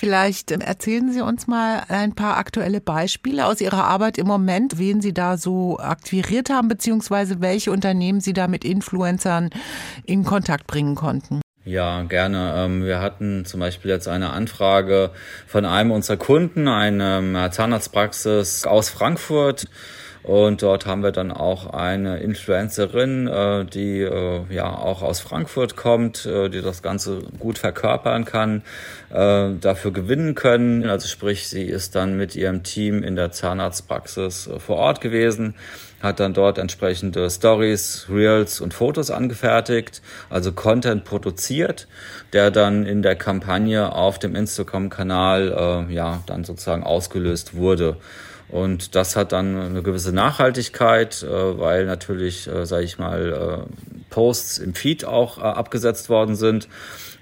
Vielleicht 0.00 0.50
erzählen 0.50 1.12
Sie 1.12 1.20
uns 1.20 1.46
mal 1.46 1.82
ein 1.88 2.14
paar 2.14 2.38
aktuelle 2.38 2.80
Beispiele 2.80 3.44
aus 3.44 3.60
Ihrer 3.60 3.84
Arbeit 3.84 4.16
im 4.16 4.26
Moment, 4.26 4.78
wen 4.78 5.02
Sie 5.02 5.12
da 5.12 5.36
so 5.36 5.78
akquiriert 5.78 6.48
haben, 6.48 6.68
beziehungsweise 6.68 7.42
welche 7.42 7.70
Unternehmen 7.70 8.22
Sie 8.22 8.32
da 8.32 8.48
mit 8.48 8.64
Influencern 8.64 9.50
in 10.06 10.24
Kontakt 10.24 10.66
bringen 10.66 10.94
konnten. 10.94 11.42
Ja, 11.66 12.00
gerne. 12.04 12.54
Ähm, 12.56 12.82
wir 12.82 13.02
hatten 13.02 13.44
zum 13.44 13.60
Beispiel 13.60 13.90
jetzt 13.90 14.08
eine 14.08 14.30
Anfrage 14.30 15.10
von 15.46 15.66
einem 15.66 15.90
unserer 15.90 16.16
Kunden, 16.16 16.66
einer 16.66 17.50
Zahnarztpraxis 17.50 18.64
aus 18.64 18.88
Frankfurt. 18.88 19.66
Und 20.22 20.62
dort 20.62 20.86
haben 20.86 21.02
wir 21.02 21.12
dann 21.12 21.32
auch 21.32 21.66
eine 21.72 22.18
Influencerin, 22.18 23.26
äh, 23.26 23.64
die 23.64 24.00
äh, 24.00 24.42
ja 24.50 24.76
auch 24.76 25.02
aus 25.02 25.20
Frankfurt 25.20 25.76
kommt, 25.76 26.26
äh, 26.26 26.48
die 26.50 26.60
das 26.60 26.82
Ganze 26.82 27.22
gut 27.38 27.58
verkörpern 27.58 28.24
kann, 28.24 28.62
äh, 29.10 29.50
dafür 29.60 29.92
gewinnen 29.92 30.34
können. 30.34 30.88
Also 30.88 31.08
sprich, 31.08 31.48
sie 31.48 31.64
ist 31.64 31.94
dann 31.94 32.16
mit 32.16 32.36
ihrem 32.36 32.62
Team 32.62 33.02
in 33.02 33.16
der 33.16 33.32
Zahnarztpraxis 33.32 34.46
äh, 34.46 34.58
vor 34.58 34.76
Ort 34.76 35.00
gewesen 35.00 35.54
hat 36.00 36.18
dann 36.18 36.32
dort 36.32 36.58
entsprechende 36.58 37.28
Stories, 37.30 38.06
Reels 38.10 38.60
und 38.60 38.74
Fotos 38.74 39.10
angefertigt, 39.10 40.00
also 40.30 40.52
Content 40.52 41.04
produziert, 41.04 41.88
der 42.32 42.50
dann 42.50 42.86
in 42.86 43.02
der 43.02 43.16
Kampagne 43.16 43.92
auf 43.92 44.18
dem 44.18 44.34
Instagram-Kanal 44.34 45.86
äh, 45.90 45.92
ja 45.92 46.22
dann 46.26 46.44
sozusagen 46.44 46.82
ausgelöst 46.82 47.54
wurde. 47.54 47.98
Und 48.50 48.94
das 48.94 49.16
hat 49.16 49.32
dann 49.32 49.56
eine 49.56 49.82
gewisse 49.82 50.12
Nachhaltigkeit, 50.12 51.22
äh, 51.22 51.58
weil 51.58 51.86
natürlich, 51.86 52.48
äh, 52.48 52.66
sage 52.66 52.84
ich 52.84 52.98
mal, 52.98 53.66
äh, 53.68 54.02
Posts 54.10 54.58
im 54.58 54.74
Feed 54.74 55.04
auch 55.04 55.38
äh, 55.38 55.42
abgesetzt 55.42 56.08
worden 56.08 56.34
sind 56.36 56.68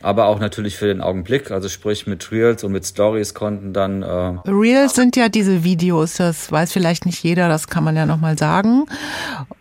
aber 0.01 0.27
auch 0.27 0.39
natürlich 0.39 0.77
für 0.77 0.87
den 0.87 1.01
Augenblick, 1.01 1.51
also 1.51 1.69
sprich 1.69 2.07
mit 2.07 2.31
Reels 2.31 2.63
und 2.63 2.73
mit 2.73 2.87
Stories 2.87 3.35
konnten 3.35 3.73
dann. 3.73 4.03
Äh 4.03 4.49
Reels 4.49 4.95
sind 4.95 5.17
ja 5.17 5.29
diese 5.29 5.65
Videos, 5.65 6.17
das 6.17 6.53
weiß 6.53 6.73
vielleicht 6.73 7.05
nicht 7.05 7.23
jeder, 7.23 7.49
das 7.49 7.67
kann 7.67 7.85
man 7.85 7.97
ja 7.97 8.07
nochmal 8.07 8.39
sagen. 8.39 8.87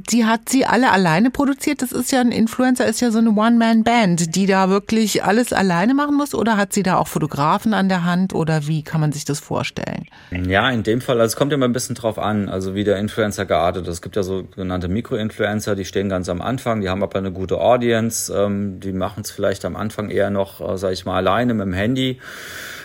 Die 0.10 0.26
hat 0.26 0.48
sie 0.48 0.66
alle 0.66 0.92
alleine 0.92 1.32
produziert. 1.32 1.82
Das 1.82 1.92
ist 1.92 2.12
ja 2.12 2.22
ein 2.22 2.32
Influencer, 2.32 2.86
ist 2.86 3.02
ja 3.02 3.12
so 3.12 3.18
eine 3.20 3.32
One-Man-Band, 3.32 4.36
die 4.36 4.46
da 4.46 4.70
wirklich 4.70 5.24
alles 5.24 5.52
alleine 5.52 5.94
machen 5.94 6.16
muss. 6.16 6.34
Oder 6.34 6.56
hat 6.58 6.74
sie 6.74 6.84
da 6.84 6.98
auch 6.98 7.08
Fotografen 7.08 7.74
an 7.74 7.90
der 7.90 8.06
Hand 8.06 8.34
oder 8.34 8.68
wie 8.68 8.84
kann 8.84 9.02
man 9.02 9.12
sich 9.12 9.26
das 9.26 9.40
vorstellen? 9.40 10.06
Ja, 10.32 10.70
in 10.70 10.84
dem 10.84 11.02
Fall, 11.02 11.20
also 11.20 11.34
es 11.34 11.36
kommt 11.36 11.52
ja 11.52 11.58
mal 11.58 11.66
ein 11.66 11.74
bisschen 11.74 11.96
drauf 11.96 12.20
an, 12.20 12.48
also 12.48 12.74
wie 12.74 12.84
der 12.84 12.98
Influencer 12.98 13.46
geartet 13.46 13.88
ist. 13.88 13.96
Es 13.96 14.02
gibt 14.02 14.16
ja 14.16 14.24
sogenannte 14.24 14.88
Mikro-Influencer, 14.88 15.76
die 15.76 15.86
stehen 15.86 16.10
ganz 16.10 16.30
am 16.30 16.42
Anfang, 16.42 16.82
die 16.82 16.90
haben 16.90 17.04
aber 17.04 17.20
eine 17.20 17.32
gute 17.32 17.60
Audience, 17.60 18.34
ähm, 18.34 18.80
die 18.80 18.94
machen 18.94 19.22
es 19.22 19.32
vielleicht 19.32 19.66
am 19.66 19.76
Anfang 19.76 20.10
eher 20.10 20.30
noch, 20.30 20.62
äh, 20.62 20.78
sag 20.78 20.94
ich 20.94 21.06
mal, 21.06 21.16
alleine 21.18 21.54
mit 21.54 21.66
dem 21.66 21.74
Handy. 21.74 22.20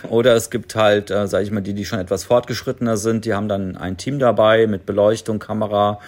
Oder 0.09 0.35
es 0.35 0.49
gibt 0.49 0.75
halt, 0.75 1.11
äh, 1.11 1.27
sag 1.27 1.43
ich 1.43 1.51
mal, 1.51 1.61
die, 1.61 1.73
die 1.73 1.85
schon 1.85 1.99
etwas 1.99 2.25
fortgeschrittener 2.25 2.97
sind, 2.97 3.25
die 3.25 3.33
haben 3.33 3.47
dann 3.47 3.77
ein 3.77 3.97
Team 3.97 4.19
dabei 4.19 4.67
mit 4.67 4.85
Beleuchtung, 4.85 5.39
Kamera, 5.39 5.99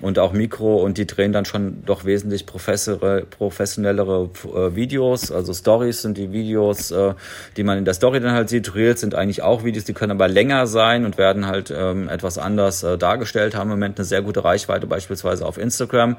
und 0.00 0.18
auch 0.18 0.32
Mikro 0.32 0.76
und 0.76 0.98
die 0.98 1.06
drehen 1.06 1.32
dann 1.32 1.44
schon 1.44 1.84
doch 1.84 2.04
wesentlich 2.04 2.46
professionellere 2.46 4.30
äh, 4.44 4.74
Videos. 4.74 5.30
Also 5.30 5.52
Stories 5.52 6.02
sind 6.02 6.16
die 6.16 6.32
Videos, 6.32 6.90
äh, 6.90 7.14
die 7.56 7.62
man 7.62 7.78
in 7.78 7.84
der 7.84 7.94
Story 7.94 8.20
dann 8.20 8.32
halt 8.32 8.48
sieht. 8.48 8.74
Reels 8.74 9.00
sind 9.00 9.14
eigentlich 9.14 9.42
auch 9.42 9.64
Videos, 9.64 9.84
die 9.84 9.92
können 9.92 10.12
aber 10.12 10.28
länger 10.28 10.66
sein 10.66 11.04
und 11.04 11.18
werden 11.18 11.46
halt 11.46 11.72
ähm, 11.76 12.08
etwas 12.08 12.38
anders 12.38 12.82
äh, 12.82 12.96
dargestellt, 12.96 13.54
haben 13.54 13.70
im 13.70 13.78
Moment 13.78 13.98
eine 13.98 14.04
sehr 14.04 14.22
gute 14.22 14.44
Reichweite 14.44 14.86
beispielsweise 14.86 15.44
auf 15.46 15.58
Instagram. 15.58 16.16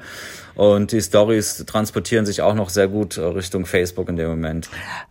Und 0.54 0.92
die 0.92 1.00
Stories 1.00 1.64
transportieren 1.66 2.26
sich 2.26 2.42
auch 2.42 2.54
noch 2.54 2.68
sehr 2.68 2.86
gut 2.86 3.16
Richtung 3.16 3.64
Facebook 3.64 4.10
in 4.10 4.16
dem 4.16 4.28
Moment. 4.28 4.68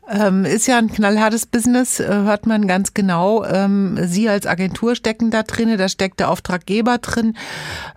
Ähm, 0.08 0.46
ist 0.46 0.68
ja 0.68 0.78
ein 0.78 0.92
knallhartes 0.92 1.48
Business, 1.48 1.98
hört 1.98 2.46
man 2.46 2.68
ganz 2.68 2.94
genau. 2.94 3.44
Ähm, 3.44 3.98
Sie 4.04 4.30
als 4.30 4.46
Agentur 4.46 4.96
stecken 4.96 5.32
da 5.32 5.42
drin, 5.42 5.75
da 5.80 5.90
steckt 5.90 6.20
der 6.20 6.30
Auftraggeber 6.30 7.00
drin. 7.00 7.36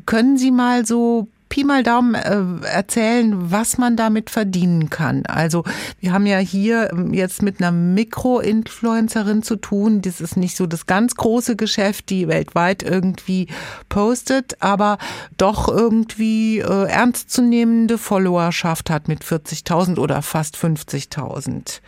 Können 0.06 0.38
Sie 0.38 0.50
mal 0.50 0.63
so 0.84 1.28
Pi 1.54 1.62
mal 1.62 1.84
Daumen 1.84 2.16
äh, 2.16 2.66
erzählen, 2.66 3.52
was 3.52 3.78
man 3.78 3.96
damit 3.96 4.28
verdienen 4.28 4.90
kann. 4.90 5.24
Also 5.26 5.62
wir 6.00 6.12
haben 6.12 6.26
ja 6.26 6.38
hier 6.38 6.90
ähm, 6.90 7.14
jetzt 7.14 7.42
mit 7.42 7.60
einer 7.60 7.70
Mikro-Influencerin 7.70 9.44
zu 9.44 9.54
tun. 9.54 10.02
Das 10.02 10.20
ist 10.20 10.36
nicht 10.36 10.56
so 10.56 10.66
das 10.66 10.86
ganz 10.86 11.14
große 11.14 11.54
Geschäft, 11.54 12.10
die 12.10 12.26
weltweit 12.26 12.82
irgendwie 12.82 13.46
postet, 13.88 14.56
aber 14.58 14.98
doch 15.36 15.68
irgendwie 15.68 16.58
äh, 16.58 16.88
ernstzunehmende 16.88 17.98
Followerschaft 17.98 18.90
hat 18.90 19.06
mit 19.06 19.22
40.000 19.22 19.98
oder 19.98 20.22
fast 20.22 20.56
50.000. 20.56 21.80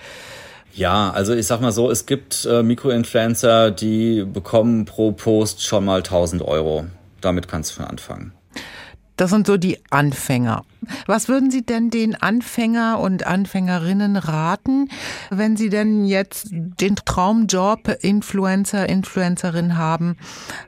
Ja, 0.75 1.11
also 1.11 1.35
ich 1.35 1.49
sag 1.49 1.61
mal 1.61 1.73
so, 1.73 1.91
es 1.91 2.07
gibt 2.07 2.47
äh, 2.49 2.63
Mikroinfluencer, 2.63 3.73
die 3.73 4.25
bekommen 4.25 4.85
pro 4.85 5.11
Post 5.11 5.67
schon 5.67 5.85
mal 5.85 6.05
1000 6.05 6.43
Euro. 6.43 6.87
Damit 7.21 7.49
kannst 7.49 7.77
du 7.77 7.83
anfangen. 7.83 8.33
Das 9.17 9.31
sind 9.31 9.47
so 9.47 9.57
die 9.57 9.79
Anfänger. 9.91 10.65
Was 11.07 11.29
würden 11.29 11.51
Sie 11.51 11.65
denn 11.65 11.91
den 11.91 12.15
Anfänger 12.15 13.01
und 13.01 13.27
Anfängerinnen 13.27 14.17
raten, 14.17 14.89
wenn 15.31 15.57
Sie 15.57 15.71
denn 15.71 16.05
jetzt 16.05 16.49
den 16.51 16.97
Traumjob 16.97 17.97
Influencer, 18.03 18.89
Influencerin 18.89 19.79
haben? 19.79 20.17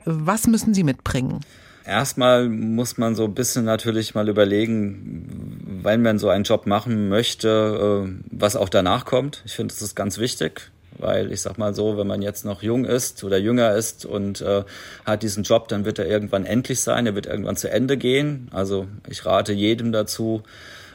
Was 0.05 0.47
müssen 0.47 0.73
Sie 0.73 0.83
mitbringen? 0.83 1.41
Erstmal 1.85 2.49
muss 2.49 2.97
man 2.97 3.15
so 3.15 3.25
ein 3.25 3.33
bisschen 3.33 3.65
natürlich 3.65 4.13
mal 4.13 4.29
überlegen, 4.29 5.79
wenn 5.81 6.01
man 6.01 6.19
so 6.19 6.29
einen 6.29 6.43
Job 6.43 6.67
machen 6.67 7.09
möchte, 7.09 8.07
äh, 8.07 8.23
was 8.31 8.55
auch 8.55 8.69
danach 8.69 9.05
kommt. 9.05 9.41
Ich 9.45 9.53
finde, 9.53 9.73
das 9.73 9.81
ist 9.81 9.95
ganz 9.95 10.17
wichtig 10.17 10.71
weil 10.99 11.31
ich 11.31 11.41
sag 11.41 11.57
mal 11.57 11.73
so, 11.73 11.97
wenn 11.97 12.07
man 12.07 12.21
jetzt 12.21 12.45
noch 12.45 12.61
jung 12.61 12.85
ist 12.85 13.23
oder 13.23 13.37
jünger 13.37 13.75
ist 13.75 14.05
und 14.05 14.41
äh, 14.41 14.63
hat 15.05 15.23
diesen 15.23 15.43
Job, 15.43 15.67
dann 15.67 15.85
wird 15.85 15.99
er 15.99 16.07
irgendwann 16.07 16.45
endlich 16.45 16.81
sein, 16.81 17.05
er 17.05 17.15
wird 17.15 17.25
irgendwann 17.25 17.55
zu 17.55 17.69
Ende 17.69 17.97
gehen. 17.97 18.49
Also 18.51 18.87
ich 19.07 19.25
rate 19.25 19.53
jedem 19.53 19.91
dazu, 19.91 20.43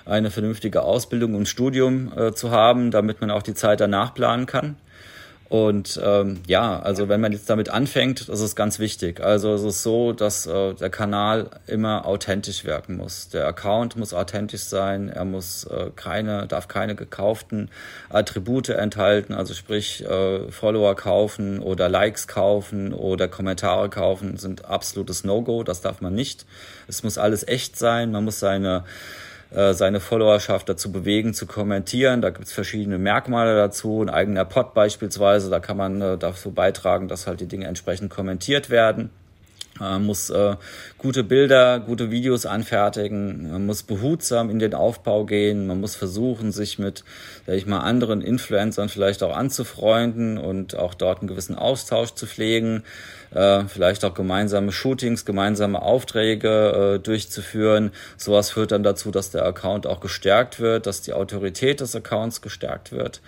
eine 0.07 0.31
vernünftige 0.31 0.83
Ausbildung 0.83 1.35
und 1.35 1.49
Studium 1.49 2.13
äh, 2.17 2.33
zu 2.33 2.51
haben, 2.51 2.91
damit 2.91 3.21
man 3.21 3.31
auch 3.31 3.43
die 3.43 3.55
Zeit 3.55 3.81
danach 3.81 4.15
planen 4.15 4.47
kann. 4.47 4.77
Und 5.55 6.01
ähm, 6.03 6.41
ja, 6.49 6.81
also 6.81 7.09
wenn 7.09 7.21
man 7.21 7.31
jetzt 7.31 7.49
damit 7.49 7.69
anfängt, 7.69 8.29
das 8.29 8.41
ist 8.41 8.57
ganz 8.57 8.81
wichtig. 8.81 9.21
Also 9.21 9.55
es 9.55 9.63
ist 9.63 9.85
so, 9.85 10.13
dass 10.13 10.49
äh, 10.49 10.75
der 10.75 10.91
Kanal 10.91 11.49
immer 11.69 12.07
authentisch 12.07 12.65
wirken 12.65 12.97
muss. 12.97 13.29
Der 13.29 13.47
Account 13.47 13.95
muss 13.95 14.13
authentisch 14.13 14.63
sein, 14.63 15.09
er 15.09 15.25
muss 15.25 15.63
äh, 15.63 15.93
keine, 15.95 16.49
darf 16.49 16.67
keine 16.67 16.97
gekauften 16.97 17.71
Attribute 18.11 18.71
enthalten, 18.71 19.33
also 19.33 19.55
sprich 19.55 20.05
äh, 20.05 20.51
Follower 20.51 20.97
kaufen 20.97 21.61
oder 21.61 21.89
Likes 21.89 22.27
kaufen 22.27 22.93
oder 22.93 23.29
Kommentare 23.29 23.89
kaufen, 23.91 24.39
sind 24.39 24.65
absolutes 24.65 25.23
No-Go, 25.23 25.63
das 25.63 25.81
darf 25.81 26.01
man 26.01 26.17
nicht. 26.17 26.47
Es 26.89 27.05
muss 27.05 27.17
alles 27.17 27.47
echt 27.47 27.79
sein, 27.79 28.11
man 28.11 28.25
muss 28.25 28.41
seine 28.41 28.83
seine 29.73 30.01
Followerschaft 30.01 30.69
dazu 30.69 30.91
bewegen, 30.91 31.33
zu 31.33 31.47
kommentieren. 31.47 32.23
Da 32.23 32.31
gibt 32.31 32.47
es 32.47 32.53
verschiedene 32.53 32.99
Merkmale 32.99 33.55
dazu. 33.55 34.03
Ein 34.03 34.11
eigener 34.11 34.45
Pod 34.45 34.75
beispielsweise, 34.75 35.51
da 35.51 35.61
kann 35.61 35.77
man 35.77 36.01
äh, 36.01 36.19
dazu 36.19 36.51
beitragen, 36.51 37.09
dass 37.09 37.27
halt 37.27 37.41
die 37.41 37.47
Dinge 37.47 37.67
entsprechend 37.67 38.11
kommentiert 38.11 38.71
werden. 38.71 39.11
Man 39.81 40.05
muss 40.05 40.31
äh, 40.31 40.55
gute 40.99 41.25
Bilder, 41.25 41.81
gute 41.81 42.13
Videos 42.13 42.47
anfertigen, 42.47 43.51
man 43.51 43.67
muss 43.67 43.83
behutsam 43.83 44.49
in 44.49 44.61
den 44.61 44.73
Aufbau 44.73 45.25
gehen, 45.25 45.67
man 45.67 45.81
muss 45.81 45.97
versuchen, 45.97 46.53
sich 46.53 46.79
mit, 46.79 47.03
sag 47.45 47.57
ich 47.57 47.67
mal, 47.67 47.81
anderen 47.81 48.21
Influencern 48.21 48.89
vielleicht 48.89 49.25
auch 49.25 49.37
anzufreunden 49.37 50.39
und 50.39 50.77
auch 50.77 50.95
dort 50.95 51.21
einen 51.21 51.29
gewissen 51.29 51.57
Austausch 51.57 52.13
zu 52.15 52.27
pflegen 52.27 52.85
äh, 53.35 53.65
vielleicht 53.67 54.05
auch 54.05 54.15
gemeinsame 54.15 54.73
Shootings, 54.73 55.25
gemeinsame 55.25 55.83
Aufträge 55.83 56.95
äh, 56.95 56.99
durchzuführen. 56.99 57.93
Sowas 58.17 58.51
führt 58.51 58.73
dann 58.73 58.83
dazu, 58.83 59.11
dass 59.11 59.31
der 59.31 59.45
Account 59.45 59.87
auch 59.87 60.01
gestärkt 60.01 60.61
wird, 60.61 60.87
dass 60.87 61.03
die 61.03 61.13
Autorität 61.13 61.81
des 61.81 61.95
Accounts 61.95 62.43
gestärkt 62.43 62.93
wird. 62.93 63.21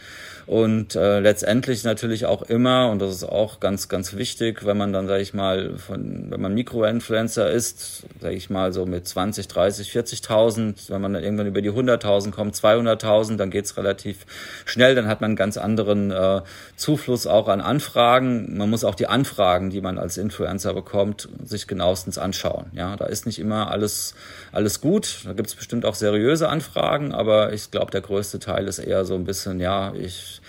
Und 0.46 0.94
äh, 0.94 1.18
letztendlich 1.18 1.82
natürlich 1.82 2.24
auch 2.24 2.42
immer, 2.42 2.88
und 2.90 3.00
das 3.02 3.10
ist 3.10 3.24
auch 3.24 3.58
ganz, 3.58 3.88
ganz 3.88 4.14
wichtig, 4.14 4.64
wenn 4.64 4.76
man 4.76 4.92
dann, 4.92 5.08
sage 5.08 5.20
ich 5.20 5.34
mal, 5.34 5.76
von, 5.76 6.30
wenn 6.30 6.40
man 6.40 6.54
Mikroinfluencer 6.54 7.50
ist, 7.50 8.04
sage 8.20 8.36
ich 8.36 8.48
mal 8.48 8.72
so 8.72 8.86
mit 8.86 9.08
20, 9.08 9.48
30, 9.48 9.90
40.000, 9.90 10.88
wenn 10.88 11.00
man 11.00 11.14
dann 11.14 11.24
irgendwann 11.24 11.48
über 11.48 11.62
die 11.62 11.72
100.000 11.72 12.30
kommt, 12.30 12.54
200.000, 12.54 13.38
dann 13.38 13.50
geht's 13.50 13.76
relativ 13.76 14.24
schnell, 14.66 14.94
dann 14.94 15.08
hat 15.08 15.20
man 15.20 15.30
einen 15.30 15.36
ganz 15.36 15.56
anderen 15.56 16.12
äh, 16.12 16.42
Zufluss 16.76 17.26
auch 17.26 17.48
an 17.48 17.60
Anfragen. 17.60 18.56
Man 18.56 18.70
muss 18.70 18.84
auch 18.84 18.94
die 18.94 19.08
Anfragen, 19.08 19.70
die 19.70 19.80
man 19.80 19.95
als 19.98 20.16
Influencer 20.16 20.74
bekommt, 20.74 21.28
sich 21.44 21.66
genauestens 21.66 22.18
anschauen. 22.18 22.66
Ja, 22.72 22.96
da 22.96 23.06
ist 23.06 23.26
nicht 23.26 23.38
immer 23.38 23.70
alles, 23.70 24.14
alles 24.52 24.80
gut. 24.80 25.22
Da 25.24 25.32
gibt's 25.32 25.54
bestimmt 25.54 25.84
auch 25.84 25.94
seriöse 25.94 26.48
Anfragen, 26.48 27.12
aber 27.12 27.52
ich 27.52 27.70
glaube, 27.70 27.90
der 27.90 28.00
größte 28.00 28.38
Teil 28.38 28.68
ist 28.68 28.78
eher 28.78 29.04
so 29.04 29.14
ein 29.14 29.24
bisschen, 29.24 29.60
ja, 29.60 29.92
ich 29.94 30.40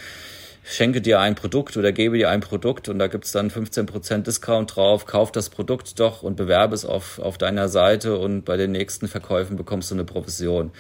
schenke 0.70 1.02
dir 1.02 1.20
ein 1.20 1.36
Produkt 1.36 1.78
oder 1.78 1.92
gebe 1.92 2.18
dir 2.18 2.30
ein 2.30 2.42
Produkt 2.42 2.90
und 2.90 3.00
da 3.00 3.08
gibt's 3.08 3.32
dann 3.32 3.50
15% 3.50 4.24
Discount 4.24 4.76
drauf, 4.76 5.06
kauf 5.06 5.32
das 5.32 5.50
Produkt 5.50 6.00
doch 6.00 6.24
und 6.24 6.36
bewerbe 6.36 6.76
es 6.76 6.86
auf, 6.86 7.20
auf 7.20 7.38
deiner 7.38 7.70
Seite 7.70 8.18
und 8.18 8.44
bei 8.44 8.58
den 8.58 8.72
nächsten 8.72 9.08
Verkäufen 9.08 9.56
bekommst 9.56 9.92
du 9.92 9.96
eine 9.96 10.04
Provision. 10.04 10.72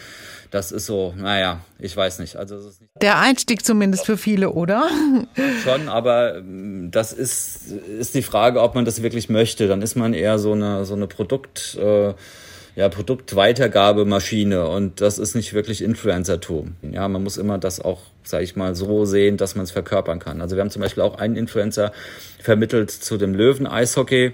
Das 0.52 0.71
ist 0.71 0.86
so, 0.86 1.13
naja, 1.17 1.62
ich 1.80 1.95
weiß 1.95 2.19
nicht. 2.19 2.36
Also 2.38 2.56
nicht 2.56 2.80
Der 3.02 3.19
Einstieg 3.19 3.65
zumindest 3.65 4.06
für 4.06 4.17
viele, 4.17 4.52
oder? 4.52 4.89
Schon, 5.63 5.89
aber 5.89 6.38
ähm, 6.38 6.89
das 6.91 7.12
ist, 7.12 7.71
ist 7.71 8.15
die 8.15 8.21
Frage, 8.21 8.62
ob 8.62 8.76
man 8.76 8.86
das 8.86 9.02
wirklich 9.02 9.30
möchte. 9.30 9.67
Dann 9.67 9.82
ist 9.82 9.95
man 9.95 10.13
eher 10.13 10.39
so 10.39 10.54
eine, 10.54 10.86
so 10.86 10.95
eine 10.95 11.08
Produkt. 11.08 11.76
Äh, 11.76 12.13
ja, 12.77 12.89
Produktweitergabemaschine 12.89 14.67
und 14.67 15.01
das 15.01 15.17
ist 15.17 15.33
nicht 15.33 15.55
wirklich 15.55 15.81
Influencertum. 15.81 16.75
Ja, 16.83 17.07
man 17.07 17.23
muss 17.23 17.37
immer 17.37 17.57
das 17.57 17.81
auch, 17.81 18.01
sage 18.21 18.43
ich 18.43 18.55
mal, 18.55 18.75
so 18.75 19.03
sehen, 19.03 19.35
dass 19.35 19.55
man 19.55 19.63
es 19.63 19.71
verkörpern 19.71 20.19
kann. 20.19 20.41
Also 20.41 20.55
wir 20.55 20.61
haben 20.61 20.69
zum 20.69 20.83
Beispiel 20.83 21.01
auch 21.01 21.17
einen 21.17 21.37
Influencer 21.37 21.91
vermittelt 22.39 22.91
zu 22.91 23.17
dem 23.17 23.33
Löwen-Eishockey 23.33 24.33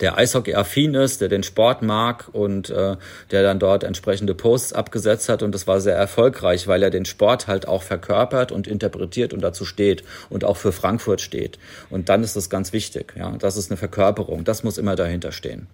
der 0.00 0.18
Eishockey-affin 0.18 0.94
ist, 0.94 1.20
der 1.20 1.28
den 1.28 1.42
Sport 1.42 1.82
mag 1.82 2.28
und 2.32 2.70
äh, 2.70 2.96
der 3.30 3.42
dann 3.42 3.58
dort 3.58 3.84
entsprechende 3.84 4.34
Posts 4.34 4.72
abgesetzt 4.72 5.28
hat 5.28 5.42
und 5.42 5.54
das 5.54 5.66
war 5.66 5.80
sehr 5.80 5.96
erfolgreich, 5.96 6.66
weil 6.66 6.82
er 6.82 6.90
den 6.90 7.04
Sport 7.04 7.46
halt 7.46 7.68
auch 7.68 7.82
verkörpert 7.82 8.52
und 8.52 8.66
interpretiert 8.66 9.32
und 9.32 9.42
dazu 9.42 9.64
steht 9.64 10.02
und 10.28 10.44
auch 10.44 10.56
für 10.56 10.72
Frankfurt 10.72 11.20
steht. 11.20 11.58
Und 11.88 12.08
dann 12.08 12.22
ist 12.22 12.36
das 12.36 12.50
ganz 12.50 12.72
wichtig, 12.72 13.14
ja, 13.16 13.36
das 13.38 13.56
ist 13.56 13.70
eine 13.70 13.78
Verkörperung, 13.78 14.44
das 14.44 14.64
muss 14.64 14.76
immer 14.76 14.96
dahinter 14.96 15.32
stehen. 15.32 15.68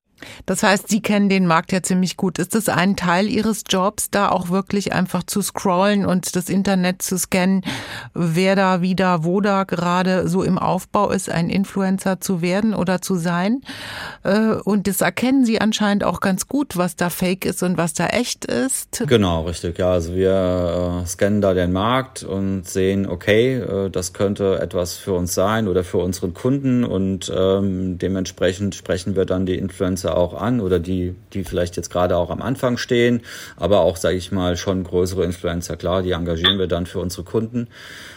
Das 0.47 0.63
heißt, 0.63 0.89
Sie 0.89 1.01
kennen 1.01 1.29
den 1.29 1.47
Markt 1.47 1.73
ja 1.73 1.83
ziemlich 1.83 2.17
gut. 2.17 2.39
Ist 2.39 2.55
das 2.55 2.69
ein 2.69 2.97
Teil 2.97 3.29
Ihres 3.29 3.65
Jobs, 3.69 4.11
da 4.11 4.31
auch 4.31 4.51
wirklich 4.51 4.93
einfach 4.93 5.23
zu 5.23 5.43
scrollen 5.43 6.07
und 6.07 6.35
das 6.37 6.49
Internet 6.49 7.03
zu 7.03 7.19
scannen, 7.19 7.63
wer 8.15 8.57
da 8.57 8.81
wieder, 8.81 9.25
wo 9.25 9.41
da 9.41 9.65
gerade 9.65 10.29
so 10.29 10.43
im 10.43 10.59
Aufbau 10.59 11.11
ist, 11.11 11.31
ein 11.31 11.49
Influencer 11.49 12.21
zu 12.21 12.43
werden 12.43 12.75
oder 12.75 13.01
zu 13.01 13.17
sein? 13.17 13.61
Äh, 14.23 14.55
und 14.65 14.87
das 14.87 15.01
erkennen 15.01 15.45
Sie 15.45 15.61
anscheinend 15.61 16.05
auch 16.05 16.21
ganz 16.21 16.49
gut, 16.49 16.77
was 16.77 16.97
da 16.97 17.11
fake 17.11 17.45
ist 17.45 17.63
und 17.63 17.77
was 17.77 17.95
da 17.95 18.07
echt 18.07 18.45
ist. 18.45 19.03
Genau, 19.07 19.43
richtig. 19.43 19.79
Ja, 19.79 19.93
also 19.93 20.15
wir 20.15 21.03
äh, 21.03 21.07
scannen 21.07 21.41
da 21.41 21.55
den 21.55 21.73
Markt 21.73 22.23
und 22.23 22.69
sehen, 22.69 23.07
okay, 23.07 23.59
äh, 23.59 23.91
das 23.91 24.13
könnte 24.13 24.59
etwas 24.61 24.97
für 24.97 25.13
uns 25.13 25.35
sein 25.35 25.69
oder 25.69 25.85
für 25.85 25.99
unseren 25.99 26.35
Kunden 26.35 26.85
und 26.85 27.33
ähm, 27.35 27.99
dementsprechend 27.99 28.75
sprechen 28.75 29.17
wir 29.17 29.25
dann 29.25 29.47
die 29.47 29.59
Influencer 29.59 30.12
Auch 30.17 30.35
an 30.35 30.61
oder 30.61 30.79
die, 30.79 31.15
die 31.33 31.45
vielleicht 31.45 31.77
jetzt 31.77 31.91
gerade 31.91 32.17
auch 32.17 32.31
am 32.31 32.43
Anfang 32.43 32.77
stehen, 32.77 33.23
aber 33.57 33.81
auch, 33.81 33.97
sage 33.97 34.17
ich 34.17 34.33
mal, 34.33 34.57
schon 34.57 34.85
größere 34.85 35.25
Influencer, 35.25 35.77
klar, 35.77 36.03
die 36.03 36.13
engagieren 36.13 36.59
wir 36.59 36.67
dann 36.67 36.87
für 36.87 36.99
unsere 36.99 37.25
Kunden. 37.25 37.69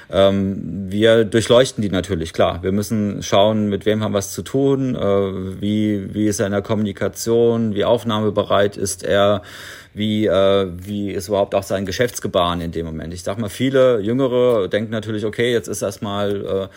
Ähm, 0.10 0.92
wir 0.92 1.26
durchleuchten 1.26 1.82
die 1.82 1.90
natürlich, 1.90 2.34
klar. 2.34 2.62
Wir 2.62 2.72
müssen 2.72 3.24
schauen, 3.24 3.70
mit 3.70 3.86
wem 3.86 4.04
haben 4.04 4.14
wir 4.14 4.20
es 4.20 4.32
zu 4.32 4.44
tun, 4.44 4.96
äh, 4.96 5.62
wie, 5.62 6.14
wie 6.14 6.28
ist 6.28 6.40
er 6.40 6.46
in 6.46 6.52
der 6.52 6.62
Kommunikation, 6.62 7.74
wie 7.76 7.86
aufnahmebereit 7.86 8.78
ist 8.78 9.04
er, 9.04 9.42
wie, 9.96 10.28
äh, 10.28 10.68
wie 10.76 11.12
ist 11.12 11.30
überhaupt 11.30 11.56
auch 11.56 11.64
sein 11.64 11.86
Geschäftsgebaren 11.86 12.60
in 12.60 12.72
dem 12.72 12.86
Moment. 12.86 13.14
Ich 13.14 13.24
sag 13.24 13.38
mal, 13.38 13.50
viele 13.50 14.00
Jüngere 14.02 14.68
denken 14.68 14.92
natürlich, 14.92 15.26
okay, 15.26 15.52
jetzt 15.52 15.70
ist 15.70 15.82
erstmal 15.82 16.46
äh, 16.46 16.68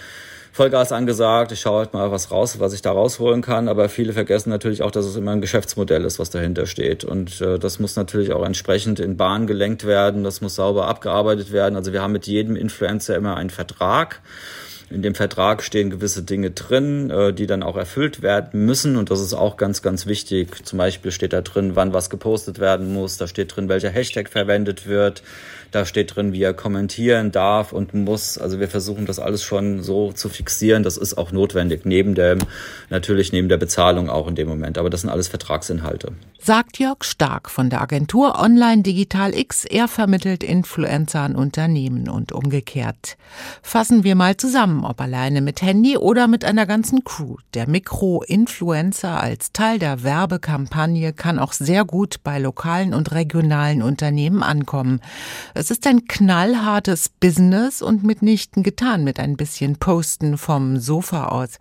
Vollgas 0.52 0.92
angesagt, 0.92 1.52
ich 1.52 1.60
schaue 1.60 1.80
halt 1.80 1.94
mal 1.94 2.10
was 2.10 2.30
raus, 2.30 2.58
was 2.58 2.72
ich 2.72 2.82
da 2.82 2.92
rausholen 2.92 3.42
kann, 3.42 3.68
aber 3.68 3.88
viele 3.88 4.12
vergessen 4.12 4.50
natürlich 4.50 4.82
auch, 4.82 4.90
dass 4.90 5.04
es 5.04 5.16
immer 5.16 5.32
ein 5.32 5.40
Geschäftsmodell 5.40 6.04
ist, 6.04 6.18
was 6.18 6.30
dahinter 6.30 6.66
steht. 6.66 7.04
Und 7.04 7.40
äh, 7.40 7.58
das 7.58 7.80
muss 7.80 7.96
natürlich 7.96 8.32
auch 8.32 8.44
entsprechend 8.44 9.00
in 9.00 9.16
Bahn 9.16 9.46
gelenkt 9.46 9.84
werden, 9.84 10.22
das 10.22 10.40
muss 10.40 10.54
sauber 10.54 10.86
abgearbeitet 10.86 11.52
werden. 11.52 11.74
Also 11.74 11.92
wir 11.92 12.02
haben 12.02 12.12
mit 12.12 12.26
jedem 12.26 12.54
Influencer 12.56 13.16
immer 13.16 13.36
einen 13.36 13.50
Vertrag 13.50 14.20
in 14.90 15.02
dem 15.02 15.14
Vertrag 15.14 15.62
stehen 15.62 15.90
gewisse 15.90 16.22
Dinge 16.22 16.50
drin, 16.50 17.10
äh, 17.10 17.32
die 17.32 17.46
dann 17.46 17.62
auch 17.62 17.76
erfüllt 17.76 18.22
werden 18.22 18.64
müssen. 18.64 18.96
Und 18.96 19.10
das 19.10 19.20
ist 19.20 19.34
auch 19.34 19.56
ganz, 19.56 19.82
ganz 19.82 20.06
wichtig. 20.06 20.64
Zum 20.64 20.78
Beispiel 20.78 21.10
steht 21.10 21.32
da 21.32 21.42
drin, 21.42 21.76
wann 21.76 21.92
was 21.92 22.08
gepostet 22.08 22.58
werden 22.58 22.92
muss. 22.92 23.18
Da 23.18 23.28
steht 23.28 23.54
drin, 23.54 23.68
welcher 23.68 23.90
Hashtag 23.90 24.28
verwendet 24.28 24.86
wird. 24.86 25.22
Da 25.70 25.84
steht 25.84 26.16
drin, 26.16 26.32
wie 26.32 26.42
er 26.42 26.54
kommentieren 26.54 27.30
darf 27.30 27.72
und 27.72 27.92
muss. 27.92 28.38
Also 28.38 28.58
wir 28.58 28.68
versuchen 28.68 29.04
das 29.04 29.18
alles 29.18 29.42
schon 29.42 29.82
so 29.82 30.12
zu 30.12 30.30
fixieren. 30.30 30.82
Das 30.82 30.96
ist 30.96 31.18
auch 31.18 31.30
notwendig, 31.30 31.84
neben 31.84 32.14
dem, 32.14 32.38
natürlich 32.88 33.32
neben 33.32 33.50
der 33.50 33.58
Bezahlung 33.58 34.08
auch 34.08 34.28
in 34.28 34.34
dem 34.34 34.48
Moment. 34.48 34.78
Aber 34.78 34.88
das 34.88 35.02
sind 35.02 35.10
alles 35.10 35.28
Vertragsinhalte. 35.28 36.12
Sagt 36.38 36.78
Jörg 36.78 37.04
Stark 37.04 37.50
von 37.50 37.68
der 37.68 37.82
Agentur 37.82 38.40
Online 38.40 38.82
Digital 38.82 39.34
X. 39.34 39.66
Er 39.66 39.88
vermittelt 39.88 40.42
Influencer 40.42 41.20
an 41.20 41.36
Unternehmen 41.36 42.08
und 42.08 42.32
umgekehrt. 42.32 43.18
Fassen 43.60 44.04
wir 44.04 44.14
mal 44.14 44.38
zusammen, 44.38 44.77
ob 44.84 45.00
alleine 45.00 45.40
mit 45.40 45.62
Handy 45.62 45.96
oder 45.96 46.28
mit 46.28 46.44
einer 46.44 46.66
ganzen 46.66 47.04
Crew. 47.04 47.36
Der 47.54 47.68
Mikro-Influencer 47.68 49.20
als 49.20 49.52
Teil 49.52 49.78
der 49.78 50.02
Werbekampagne 50.02 51.12
kann 51.12 51.38
auch 51.38 51.52
sehr 51.52 51.84
gut 51.84 52.22
bei 52.24 52.38
lokalen 52.38 52.94
und 52.94 53.12
regionalen 53.12 53.82
Unternehmen 53.82 54.42
ankommen. 54.42 55.00
Es 55.54 55.70
ist 55.70 55.86
ein 55.86 56.06
knallhartes 56.06 57.08
Business 57.08 57.82
und 57.82 58.04
mitnichten 58.04 58.62
getan 58.62 59.04
mit 59.04 59.20
ein 59.20 59.36
bisschen 59.36 59.76
Posten 59.76 60.38
vom 60.38 60.78
Sofa 60.78 61.26
aus. 61.26 61.58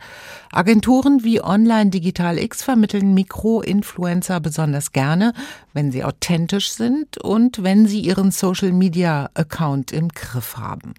Agenturen 0.52 1.24
wie 1.24 1.42
Online 1.42 1.90
Digital 1.90 2.38
X 2.38 2.64
vermitteln 2.64 3.14
Mikro-Influencer 3.14 4.40
besonders 4.40 4.92
gerne, 4.92 5.34
wenn 5.78 5.92
sie 5.92 6.04
authentisch 6.04 6.72
sind 6.72 7.20
und 7.20 7.62
wenn 7.62 7.86
sie 7.86 8.00
ihren 8.00 8.32
Social 8.32 8.72
Media 8.72 9.30
Account 9.36 9.92
im 9.92 10.08
Griff 10.10 10.58
haben. 10.58 10.96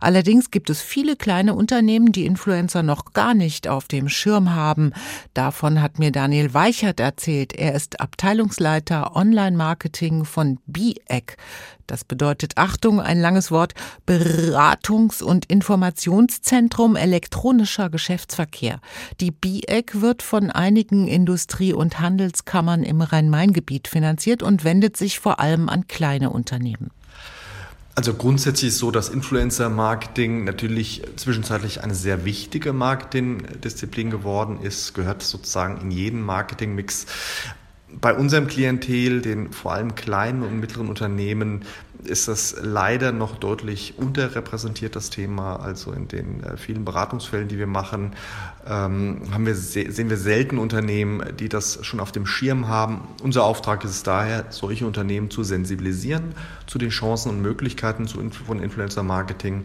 Allerdings 0.00 0.50
gibt 0.50 0.70
es 0.70 0.80
viele 0.80 1.16
kleine 1.16 1.54
Unternehmen, 1.54 2.12
die 2.12 2.24
Influencer 2.24 2.82
noch 2.82 3.12
gar 3.12 3.34
nicht 3.34 3.68
auf 3.68 3.88
dem 3.88 4.08
Schirm 4.08 4.54
haben. 4.54 4.94
Davon 5.34 5.82
hat 5.82 5.98
mir 5.98 6.12
Daniel 6.12 6.54
Weichert 6.54 6.98
erzählt. 6.98 7.52
Er 7.52 7.74
ist 7.74 8.00
Abteilungsleiter 8.00 9.14
Online 9.14 9.54
Marketing 9.54 10.24
von 10.24 10.58
BIEC. 10.64 11.36
Das 11.86 12.04
bedeutet, 12.04 12.56
Achtung, 12.56 13.00
ein 13.00 13.20
langes 13.20 13.50
Wort, 13.50 13.74
Beratungs- 14.06 15.22
und 15.22 15.46
Informationszentrum 15.46 16.96
elektronischer 16.96 17.90
Geschäftsverkehr. 17.90 18.80
Die 19.20 19.30
BIEC 19.30 20.00
wird 20.00 20.22
von 20.22 20.50
einigen 20.50 21.08
Industrie- 21.08 21.72
und 21.72 22.00
Handelskammern 22.00 22.82
im 22.82 23.00
Rhein-Main-Gebiet 23.00 23.88
finanziert 23.88 24.42
und 24.42 24.64
wendet 24.64 24.96
sich 24.96 25.18
vor 25.18 25.40
allem 25.40 25.68
an 25.68 25.86
kleine 25.86 26.30
Unternehmen. 26.30 26.90
Also 27.94 28.14
grundsätzlich 28.14 28.68
ist 28.68 28.78
so, 28.78 28.90
dass 28.90 29.10
Influencer-Marketing 29.10 30.44
natürlich 30.44 31.02
zwischenzeitlich 31.16 31.82
eine 31.82 31.94
sehr 31.94 32.24
wichtige 32.24 32.72
Marketing-Disziplin 32.72 34.10
geworden 34.10 34.60
ist, 34.62 34.94
gehört 34.94 35.22
sozusagen 35.22 35.78
in 35.82 35.90
jeden 35.90 36.22
Marketing-Mix 36.22 37.06
bei 38.00 38.14
unserem 38.14 38.46
Klientel, 38.46 39.22
den 39.22 39.52
vor 39.52 39.72
allem 39.72 39.94
kleinen 39.94 40.42
und 40.42 40.58
mittleren 40.58 40.88
Unternehmen, 40.88 41.62
ist 42.04 42.28
das 42.28 42.56
leider 42.60 43.12
noch 43.12 43.36
deutlich 43.36 43.94
unterrepräsentiert, 43.96 44.96
das 44.96 45.10
Thema. 45.10 45.56
Also 45.56 45.92
in 45.92 46.08
den 46.08 46.42
äh, 46.42 46.56
vielen 46.56 46.84
Beratungsfällen, 46.84 47.48
die 47.48 47.58
wir 47.58 47.66
machen, 47.66 48.14
ähm, 48.66 49.22
haben 49.32 49.46
wir, 49.46 49.54
sehen 49.54 50.10
wir 50.10 50.16
selten 50.16 50.58
Unternehmen, 50.58 51.22
die 51.38 51.48
das 51.48 51.84
schon 51.84 52.00
auf 52.00 52.12
dem 52.12 52.26
Schirm 52.26 52.68
haben. 52.68 53.02
Unser 53.22 53.44
Auftrag 53.44 53.84
ist 53.84 53.90
es 53.90 54.02
daher, 54.02 54.46
solche 54.50 54.86
Unternehmen 54.86 55.30
zu 55.30 55.44
sensibilisieren 55.44 56.34
zu 56.66 56.78
den 56.78 56.90
Chancen 56.90 57.30
und 57.30 57.42
Möglichkeiten 57.42 58.08
von 58.08 58.60
Influencer 58.60 59.02
Marketing 59.02 59.64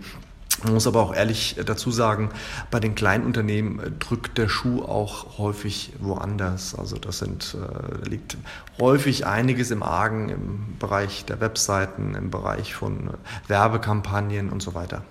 man 0.63 0.73
muss 0.73 0.87
aber 0.87 1.01
auch 1.01 1.13
ehrlich 1.13 1.55
dazu 1.65 1.91
sagen, 1.91 2.29
bei 2.71 2.79
den 2.79 2.95
kleinen 2.95 3.25
Unternehmen 3.25 3.95
drückt 3.99 4.37
der 4.37 4.49
Schuh 4.49 4.81
auch 4.81 5.37
häufig 5.37 5.93
woanders. 5.99 6.73
Also 6.73 6.97
das 6.97 7.19
sind, 7.19 7.55
äh, 7.55 8.09
liegt 8.09 8.37
häufig 8.79 9.25
einiges 9.25 9.71
im 9.71 9.83
Argen 9.83 10.29
im 10.29 10.77
Bereich 10.79 11.25
der 11.25 11.39
Webseiten, 11.41 12.15
im 12.15 12.31
Bereich 12.31 12.73
von 12.73 13.11
Werbekampagnen 13.47 14.49
und 14.49 14.61
so 14.61 14.73
weiter. 14.73 15.03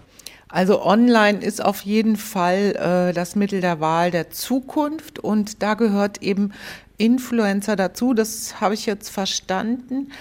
Also 0.48 0.84
online 0.84 1.38
ist 1.38 1.62
auf 1.62 1.82
jeden 1.82 2.16
Fall 2.16 3.08
äh, 3.10 3.12
das 3.12 3.36
Mittel 3.36 3.60
der 3.60 3.80
Wahl 3.80 4.10
der 4.10 4.30
Zukunft 4.30 5.18
und 5.18 5.62
da 5.62 5.74
gehört 5.74 6.22
eben 6.22 6.52
Influencer 6.98 7.76
dazu. 7.76 8.14
Das 8.14 8.60
habe 8.60 8.74
ich 8.74 8.86
jetzt 8.86 9.10
verstanden. 9.10 10.12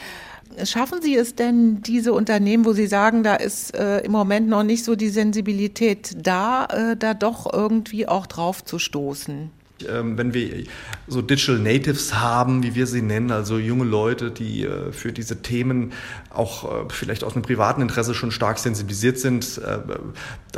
Schaffen 0.63 1.01
Sie 1.01 1.15
es 1.15 1.35
denn, 1.35 1.81
diese 1.81 2.13
Unternehmen, 2.13 2.65
wo 2.65 2.73
Sie 2.73 2.87
sagen, 2.87 3.23
da 3.23 3.35
ist 3.35 3.75
äh, 3.75 3.99
im 3.99 4.11
Moment 4.11 4.47
noch 4.47 4.63
nicht 4.63 4.83
so 4.83 4.95
die 4.95 5.09
Sensibilität 5.09 6.15
da, 6.17 6.65
äh, 6.65 6.97
da 6.97 7.13
doch 7.13 7.51
irgendwie 7.51 8.07
auch 8.07 8.27
drauf 8.27 8.63
zu 8.63 8.79
stoßen? 8.79 9.51
Ähm, 9.89 10.17
wenn 10.17 10.33
wir 10.33 10.63
so 11.07 11.21
Digital 11.21 11.59
Natives 11.59 12.15
haben, 12.15 12.63
wie 12.63 12.75
wir 12.75 12.87
sie 12.87 13.01
nennen, 13.01 13.31
also 13.31 13.57
junge 13.57 13.83
Leute, 13.83 14.31
die 14.31 14.63
äh, 14.63 14.93
für 14.93 15.11
diese 15.11 15.41
Themen 15.41 15.91
auch 16.29 16.63
äh, 16.63 16.85
vielleicht 16.89 17.25
aus 17.25 17.33
einem 17.33 17.43
privaten 17.43 17.81
Interesse 17.81 18.13
schon 18.13 18.31
stark 18.31 18.57
sensibilisiert 18.57 19.19
sind, 19.19 19.57
äh, 19.57 19.79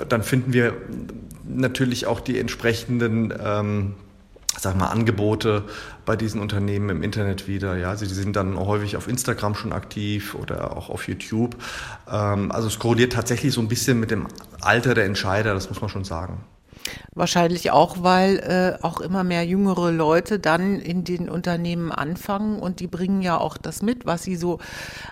dann 0.07 0.21
finden 0.21 0.53
wir 0.53 0.73
natürlich 1.47 2.05
auch 2.05 2.19
die 2.19 2.37
entsprechenden 2.37 3.33
ähm, 3.43 3.95
sag 4.57 4.75
mal, 4.77 4.87
Angebote 4.87 5.63
bei 6.05 6.15
diesen 6.15 6.41
Unternehmen 6.41 6.89
im 6.89 7.03
Internet 7.03 7.47
wieder. 7.47 7.77
Ja, 7.77 7.95
die 7.95 8.05
sind 8.05 8.35
dann 8.35 8.57
häufig 8.57 8.97
auf 8.97 9.07
Instagram 9.07 9.55
schon 9.55 9.73
aktiv 9.73 10.35
oder 10.35 10.75
auch 10.75 10.89
auf 10.89 11.07
YouTube. 11.07 11.55
Ähm, 12.11 12.51
also 12.51 12.67
es 12.67 12.79
korreliert 12.79 13.13
tatsächlich 13.13 13.53
so 13.53 13.61
ein 13.61 13.67
bisschen 13.67 13.99
mit 13.99 14.11
dem 14.11 14.27
Alter 14.61 14.93
der 14.93 15.05
Entscheider, 15.05 15.53
das 15.53 15.69
muss 15.69 15.81
man 15.81 15.89
schon 15.89 16.03
sagen. 16.03 16.43
Wahrscheinlich 17.13 17.71
auch, 17.71 18.03
weil 18.03 18.37
äh, 18.37 18.83
auch 18.83 19.01
immer 19.01 19.23
mehr 19.23 19.45
jüngere 19.45 19.91
Leute 19.91 20.39
dann 20.39 20.79
in 20.79 21.03
den 21.03 21.29
Unternehmen 21.29 21.91
anfangen 21.91 22.59
und 22.59 22.79
die 22.79 22.87
bringen 22.87 23.21
ja 23.21 23.37
auch 23.37 23.57
das 23.57 23.81
mit, 23.81 24.05
was 24.05 24.23
sie 24.23 24.35
so, 24.35 24.59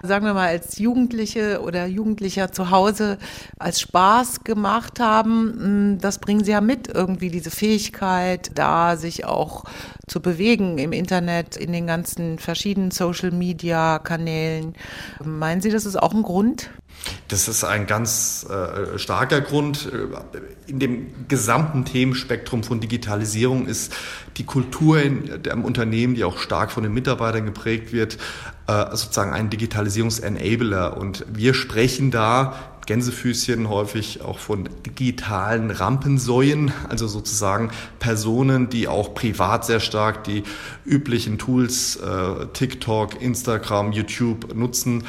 sagen 0.04 0.26
wir 0.26 0.34
mal, 0.34 0.48
als 0.48 0.78
Jugendliche 0.78 1.62
oder 1.62 1.86
Jugendlicher 1.88 2.52
zu 2.52 2.70
Hause 2.70 3.18
als 3.58 3.82
Spaß 3.82 4.44
gemacht 4.44 5.00
haben. 5.00 5.54
Hm, 5.58 5.98
das 6.00 6.20
bringen 6.20 6.44
sie 6.44 6.52
ja 6.52 6.62
mit, 6.62 6.88
irgendwie 6.88 7.30
diese 7.30 7.52
Fähigkeit, 7.52 8.52
da 8.56 8.98
sich 8.98 9.26
auch 9.26 9.64
zu 10.08 10.22
bewegen 10.22 10.78
im 10.78 10.92
Internet, 10.92 11.56
in 11.58 11.72
den 11.72 11.88
ganzen 11.88 12.40
verschiedenen 12.40 12.92
Social-Media-Kanälen. 12.92 14.76
Meinen 15.24 15.62
Sie, 15.62 15.72
das 15.72 15.86
ist 15.86 16.02
auch 16.02 16.14
ein 16.14 16.24
Grund? 16.24 16.70
Das 17.28 17.48
ist 17.48 17.64
ein 17.64 17.88
ganz 17.88 18.46
äh, 18.50 18.98
starker 18.98 19.42
Grund. 19.42 19.90
In 20.68 20.80
dem 20.80 21.28
gesamten 21.28 21.86
Themenspektrum 21.86 22.64
von 22.64 22.80
Digitalisierung 22.80 23.68
ist 23.68 23.94
die 24.38 24.46
Kultur 24.46 25.02
in, 25.02 25.44
der, 25.44 25.54
im 25.54 25.66
Unternehmen, 25.66 26.16
die 26.16 26.24
auch 26.24 26.38
stark 26.38 26.72
von 26.72 26.84
den 26.84 26.94
Mitarbeitern 26.94 27.46
geprägt 27.46 27.94
wird, 27.94 28.18
äh, 28.68 28.86
sozusagen 28.92 29.34
ein 29.34 29.50
Digitalisierungsenabler. 29.50 30.98
Und 30.98 31.26
wir 31.34 31.54
sprechen 31.54 32.12
da 32.12 32.56
Gänsefüßchen 32.86 33.68
häufig 33.70 34.22
auch 34.22 34.38
von 34.38 34.70
digitalen 34.86 35.72
Rampensäuen, 35.72 36.72
also 36.88 37.08
sozusagen 37.08 37.72
Personen, 38.00 38.70
die 38.70 38.88
auch 38.88 39.14
privat 39.16 39.66
sehr 39.66 39.80
stark 39.80 40.24
die 40.24 40.44
üblichen 40.86 41.38
Tools, 41.38 41.96
äh, 41.96 42.46
TikTok, 42.54 43.22
Instagram, 43.22 43.92
YouTube 43.92 44.54
nutzen, 44.56 45.04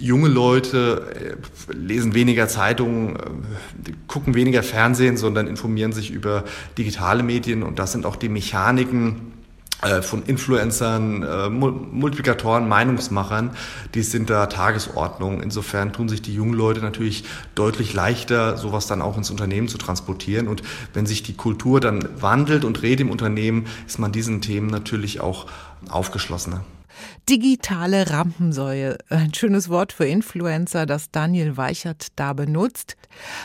junge 0.00 0.28
Leute 0.28 1.36
äh, 1.68 1.72
lesen 1.74 2.14
weniger 2.14 2.48
Zeitungen, 2.48 3.16
äh, 3.16 3.92
gucken 4.06 4.34
weniger 4.34 4.62
Fernsehen, 4.62 5.16
sondern 5.16 5.46
informieren 5.46 5.92
sich 5.92 6.10
über 6.10 6.44
digitale 6.76 7.22
Medien 7.22 7.62
und 7.62 7.78
das 7.78 7.92
sind 7.92 8.06
auch 8.06 8.16
die 8.16 8.28
Mechaniken, 8.28 9.32
äh, 9.80 10.02
von 10.02 10.24
Influencern, 10.24 11.52
Multiplikatoren, 11.92 12.66
Meinungsmachern, 12.66 13.52
die 13.94 14.02
sind 14.02 14.28
da 14.28 14.46
Tagesordnung. 14.46 15.40
Insofern 15.40 15.92
tun 15.92 16.08
sich 16.08 16.20
die 16.20 16.34
jungen 16.34 16.54
Leute 16.54 16.80
natürlich 16.80 17.22
deutlich 17.54 17.94
leichter, 17.94 18.56
sowas 18.56 18.88
dann 18.88 19.02
auch 19.02 19.16
ins 19.16 19.30
Unternehmen 19.30 19.68
zu 19.68 19.78
transportieren. 19.78 20.48
Und 20.48 20.62
wenn 20.94 21.06
sich 21.06 21.22
die 21.22 21.34
Kultur 21.34 21.78
dann 21.78 22.08
wandelt 22.20 22.64
und 22.64 22.82
redet 22.82 23.02
im 23.02 23.10
Unternehmen, 23.10 23.66
ist 23.86 24.00
man 24.00 24.10
diesen 24.10 24.40
Themen 24.40 24.66
natürlich 24.66 25.20
auch 25.20 25.46
aufgeschlossener. 25.88 26.64
Digitale 27.28 28.10
Rampensäue. 28.10 28.98
Ein 29.10 29.34
schönes 29.34 29.68
Wort 29.68 29.92
für 29.92 30.06
Influencer, 30.06 30.86
das 30.86 31.10
Daniel 31.10 31.56
Weichert 31.56 32.08
da 32.16 32.32
benutzt. 32.32 32.96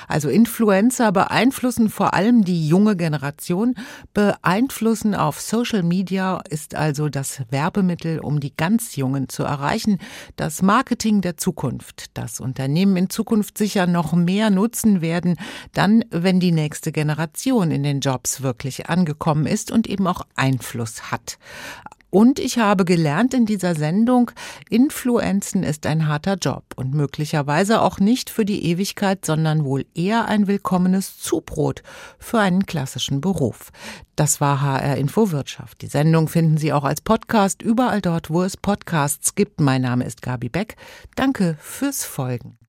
Also 0.07 0.29
Influencer 0.29 1.11
beeinflussen 1.11 1.89
vor 1.89 2.13
allem 2.13 2.43
die 2.43 2.67
junge 2.67 2.95
Generation. 2.95 3.75
Beeinflussen 4.13 5.15
auf 5.15 5.41
Social 5.41 5.83
Media 5.83 6.41
ist 6.49 6.75
also 6.75 7.09
das 7.09 7.41
Werbemittel, 7.49 8.19
um 8.19 8.39
die 8.39 8.55
ganz 8.55 8.95
Jungen 8.95 9.29
zu 9.29 9.43
erreichen. 9.43 9.99
Das 10.35 10.61
Marketing 10.61 11.21
der 11.21 11.37
Zukunft. 11.37 12.05
Das 12.13 12.39
Unternehmen 12.39 12.95
in 12.95 13.09
Zukunft 13.09 13.57
sicher 13.57 13.87
noch 13.87 14.13
mehr 14.13 14.49
nutzen 14.49 15.01
werden, 15.01 15.35
dann, 15.73 16.05
wenn 16.09 16.39
die 16.39 16.51
nächste 16.51 16.91
Generation 16.91 17.71
in 17.71 17.83
den 17.83 17.99
Jobs 17.99 18.41
wirklich 18.41 18.89
angekommen 18.89 19.45
ist 19.45 19.71
und 19.71 19.87
eben 19.87 20.07
auch 20.07 20.25
Einfluss 20.35 21.11
hat. 21.11 21.37
Und 22.13 22.37
ich 22.37 22.59
habe 22.59 22.85
gelernt 22.85 23.33
in 23.33 23.47
dieser 23.47 23.73
Sendung, 23.73 24.29
Influenzen 24.69 25.63
ist 25.63 25.87
ein 25.87 26.07
harter 26.07 26.35
Job 26.35 26.63
und 26.75 26.93
möglicherweise 26.93 27.81
auch 27.81 27.99
nicht 27.99 28.29
für 28.29 28.45
die 28.45 28.65
Ewigkeit, 28.65 29.25
sondern 29.25 29.65
wohl 29.65 29.87
eher 29.95 30.25
ein 30.25 30.45
willkommenes 30.45 31.17
Zubrot 31.17 31.81
für 32.19 32.37
einen 32.37 32.67
klassischen 32.67 33.19
Beruf. 33.19 33.71
Das 34.15 34.39
war 34.39 34.61
HR 34.61 34.97
Info 34.97 35.31
Wirtschaft. 35.31 35.81
Die 35.81 35.87
Sendung 35.87 36.27
finden 36.27 36.57
Sie 36.57 36.71
auch 36.71 36.83
als 36.83 37.01
Podcast 37.01 37.63
überall 37.63 37.99
dort, 37.99 38.29
wo 38.29 38.43
es 38.43 38.57
Podcasts 38.57 39.33
gibt. 39.33 39.59
Mein 39.59 39.81
Name 39.81 40.05
ist 40.05 40.21
Gabi 40.21 40.49
Beck. 40.49 40.75
Danke 41.15 41.57
fürs 41.59 42.03
Folgen. 42.03 42.59